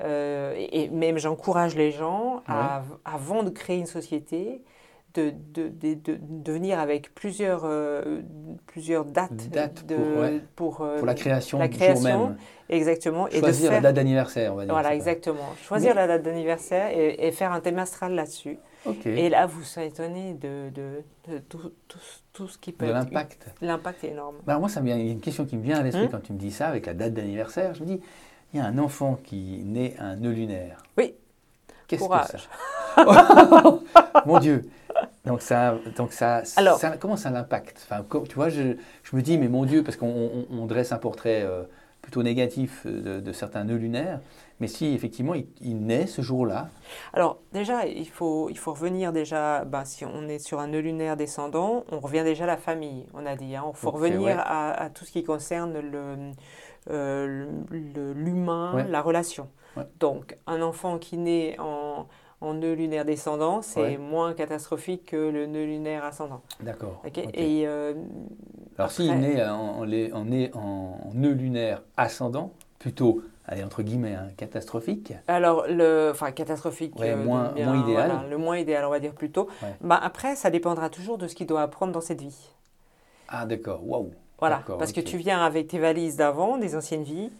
euh, 0.00 0.54
et, 0.56 0.88
même 0.90 1.18
j'encourage 1.18 1.74
les 1.74 1.90
gens, 1.90 2.42
à, 2.46 2.82
avant 3.04 3.42
de 3.42 3.50
créer 3.50 3.78
une 3.78 3.86
société, 3.86 4.62
de, 5.14 5.32
de, 5.52 5.70
de, 5.94 6.52
venir 6.52 6.78
avec 6.78 7.12
plusieurs, 7.14 7.62
euh, 7.64 8.20
plusieurs 8.66 9.04
dates, 9.04 9.48
pour, 10.54 10.82
euh, 10.82 10.98
pour, 10.98 11.06
la 11.06 11.14
création, 11.14 11.58
la 11.58 11.68
création 11.68 12.08
jour 12.08 12.28
même. 12.28 12.36
Choisir 12.68 13.30
et 13.30 13.40
de 13.40 13.52
faire... 13.52 13.72
la 13.72 13.80
date 13.80 13.96
d'anniversaire, 13.96 14.52
on 14.52 14.56
va 14.56 14.64
dire. 14.66 14.74
Voilà, 14.74 14.94
exactement. 14.94 15.54
Choisir 15.62 15.94
la 15.94 16.06
date 16.06 16.22
d'anniversaire 16.22 16.90
et, 16.92 17.32
faire 17.32 17.52
un 17.52 17.60
thème 17.60 17.78
astral 17.78 18.14
Et 19.04 19.28
là, 19.28 19.46
vous 19.46 19.62
serez 19.62 19.86
étonné 19.86 20.34
de, 20.34 20.70
de, 20.70 21.38
tout, 21.48 21.72
tout, 22.32 22.48
ce 22.48 22.58
qui 22.58 22.72
peut 22.72 22.86
de 22.86 22.92
l'impact. 22.92 23.48
L'impact 23.60 24.04
est 24.04 24.10
énorme. 24.10 24.36
Bah, 24.46 24.58
moi, 24.58 24.68
ça 24.68 24.80
me 24.80 24.86
vient, 24.86 24.96
il 24.96 25.06
y 25.06 25.08
a 25.10 25.12
une 25.12 25.20
question 25.20 25.44
qui 25.44 25.56
me 25.56 25.62
vient 25.62 25.78
à 25.78 25.82
l'esprit 25.82 26.04
hum? 26.04 26.10
quand 26.10 26.22
tu 26.22 26.32
me 26.32 26.38
dis 26.38 26.50
ça, 26.50 26.68
avec 26.68 26.86
la 26.86 26.94
date 26.94 27.14
d'anniversaire. 27.14 27.74
Je 27.74 27.82
me 27.82 27.86
dis, 27.86 28.00
il 28.52 28.60
y 28.60 28.62
a 28.62 28.66
un 28.66 28.78
enfant 28.78 29.18
qui 29.22 29.62
naît 29.64 29.94
un 29.98 30.16
nœud 30.16 30.32
lunaire. 30.32 30.82
Oui. 30.96 31.14
Qu'est-ce 31.86 32.08
que 32.08 32.38
ça 32.38 33.82
Mon 34.26 34.38
Dieu. 34.38 34.68
Donc 35.24 35.42
ça, 35.42 35.76
donc 35.96 36.12
ça, 36.12 36.42
Alors, 36.56 36.80
comment 36.98 37.16
ça 37.16 37.30
l'impacte? 37.30 37.86
Enfin, 37.88 38.04
Tu 38.28 38.34
vois, 38.34 38.48
je, 38.48 38.76
je, 39.02 39.16
me 39.16 39.22
dis, 39.22 39.38
mais 39.38 39.48
mon 39.48 39.64
Dieu, 39.64 39.82
parce 39.82 39.96
qu'on 39.96 40.66
dresse 40.66 40.92
un 40.92 40.98
portrait 40.98 41.42
euh, 41.42 41.64
plutôt 42.02 42.22
négatif 42.22 42.86
de, 42.86 43.32
certains 43.32 43.64
nœuds 43.64 43.76
lunaires, 43.76 44.20
mais 44.60 44.66
si 44.66 44.86
effectivement 44.94 45.34
il, 45.60 45.78
naît 45.78 46.06
ce 46.06 46.22
jour-là. 46.22 46.68
Alors 47.12 47.38
déjà, 47.52 47.86
il 47.86 48.08
faut, 48.08 48.48
il 48.50 48.56
faut 48.56 48.72
revenir 48.72 49.12
déjà, 49.12 49.64
ben, 49.64 49.84
si 49.84 50.04
on 50.04 50.28
est 50.28 50.38
sur 50.38 50.58
un 50.58 50.68
nœud 50.68 50.80
lunaire 50.80 51.16
descendant, 51.16 51.84
on 51.92 52.00
revient 52.00 52.24
déjà 52.24 52.44
à 52.44 52.46
la 52.46 52.56
famille, 52.56 53.06
on 53.14 53.26
a 53.26 53.36
dit. 53.36 53.56
Hein, 53.56 53.64
il 53.68 53.76
faut 53.76 53.90
revenir 53.90 54.38
à, 54.38 54.70
à, 54.70 54.90
tout 54.90 55.04
ce 55.04 55.12
qui 55.12 55.22
concerne 55.22 55.78
le 55.78 56.32
euh, 56.90 57.46
l'humain, 57.70 58.86
la 58.88 59.02
relation. 59.02 59.48
Donc, 60.00 60.36
un 60.46 60.62
enfant 60.62 60.98
qui 60.98 61.18
naît 61.18 61.56
en, 61.58 62.06
en 62.40 62.54
nœud 62.54 62.74
lunaire 62.74 63.04
descendant, 63.04 63.62
c'est 63.62 63.98
moins 63.98 64.32
catastrophique 64.34 65.06
que 65.06 65.16
le 65.16 65.46
nœud 65.46 65.64
lunaire 65.64 66.04
ascendant. 66.04 66.40
D'accord. 66.60 67.02
Et 67.34 67.66
euh, 67.66 67.94
Alors, 68.78 68.92
s'il 68.92 69.12
naît 69.18 69.44
en, 69.44 69.82
en, 69.82 70.26
en, 70.54 71.10
nœud 71.14 71.32
lunaire 71.32 71.82
ascendant, 71.96 72.52
plutôt 72.78 73.22
allez, 73.46 73.64
entre 73.64 73.82
guillemets, 73.82 74.14
hein, 74.14 74.28
catastrophique 74.36 75.14
Alors, 75.26 75.64
le, 75.68 76.10
enfin, 76.12 76.30
catastrophique, 76.30 76.94
euh, 77.00 77.16
moins, 77.16 77.52
moins, 77.56 77.82
idéal. 77.82 78.12
le 78.30 78.38
moins 78.38 78.58
idéal, 78.58 78.84
on 78.84 78.90
va 78.90 79.00
dire 79.00 79.14
plutôt. 79.14 79.48
Bah, 79.80 79.98
après, 80.00 80.36
ça 80.36 80.50
dépendra 80.50 80.90
toujours 80.90 81.18
de 81.18 81.26
ce 81.26 81.34
qu'il 81.34 81.46
doit 81.46 81.62
apprendre 81.62 81.92
dans 81.92 82.00
cette 82.00 82.20
vie. 82.20 82.50
Ah, 83.28 83.46
d'accord, 83.46 83.80
waouh 83.86 84.10
voilà, 84.40 84.62
parce 84.78 84.92
que 84.92 85.00
tu 85.00 85.16
viens 85.16 85.44
avec 85.44 85.66
tes 85.66 85.80
valises 85.80 86.16
d'avant, 86.16 86.58
des 86.58 86.76
anciennes 86.76 87.02
vies, 87.02 87.32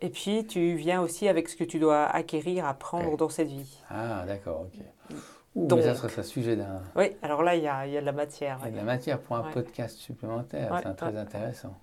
et 0.00 0.10
puis 0.10 0.46
tu 0.46 0.74
viens 0.74 1.00
aussi 1.00 1.28
avec 1.28 1.48
ce 1.48 1.56
que 1.56 1.64
tu 1.64 1.78
dois 1.78 2.04
acquérir, 2.04 2.66
apprendre 2.66 3.16
dans 3.16 3.28
cette 3.28 3.48
vie. 3.48 3.78
Ah, 3.90 4.24
d'accord, 4.26 4.66
ok. 4.66 5.16
Donc, 5.54 5.78
mais 5.78 5.84
ça 5.84 5.94
serait 5.94 6.20
un 6.20 6.22
sujet 6.22 6.54
d'un. 6.54 6.82
Oui, 6.96 7.16
alors 7.22 7.42
là, 7.42 7.56
il 7.56 7.62
y 7.62 7.68
a, 7.68 7.86
y 7.86 7.96
a, 7.96 8.00
de 8.00 8.06
la 8.06 8.12
matière. 8.12 8.58
Il 8.62 8.66
y 8.66 8.68
a 8.68 8.72
de 8.72 8.76
la 8.76 8.82
matière 8.82 9.18
pour 9.18 9.36
un 9.36 9.42
podcast 9.50 9.96
supplémentaire, 9.96 10.80
c'est 10.82 10.96
très 10.96 11.16
intéressant. 11.16 11.74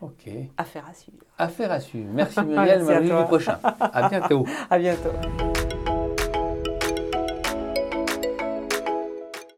Ok. 0.00 0.28
Affaire 0.56 0.84
à 0.88 0.94
suivre. 0.94 1.18
Affaire 1.38 1.72
à 1.72 1.80
suivre. 1.80 2.10
Merci 2.12 2.40
Muriel, 2.44 2.84
Merci 2.84 3.12
à 3.12 3.20
du 3.20 3.24
prochain. 3.26 3.58
À 3.62 4.08
bientôt. 4.08 4.44
à 4.70 4.78
bientôt. 4.78 5.91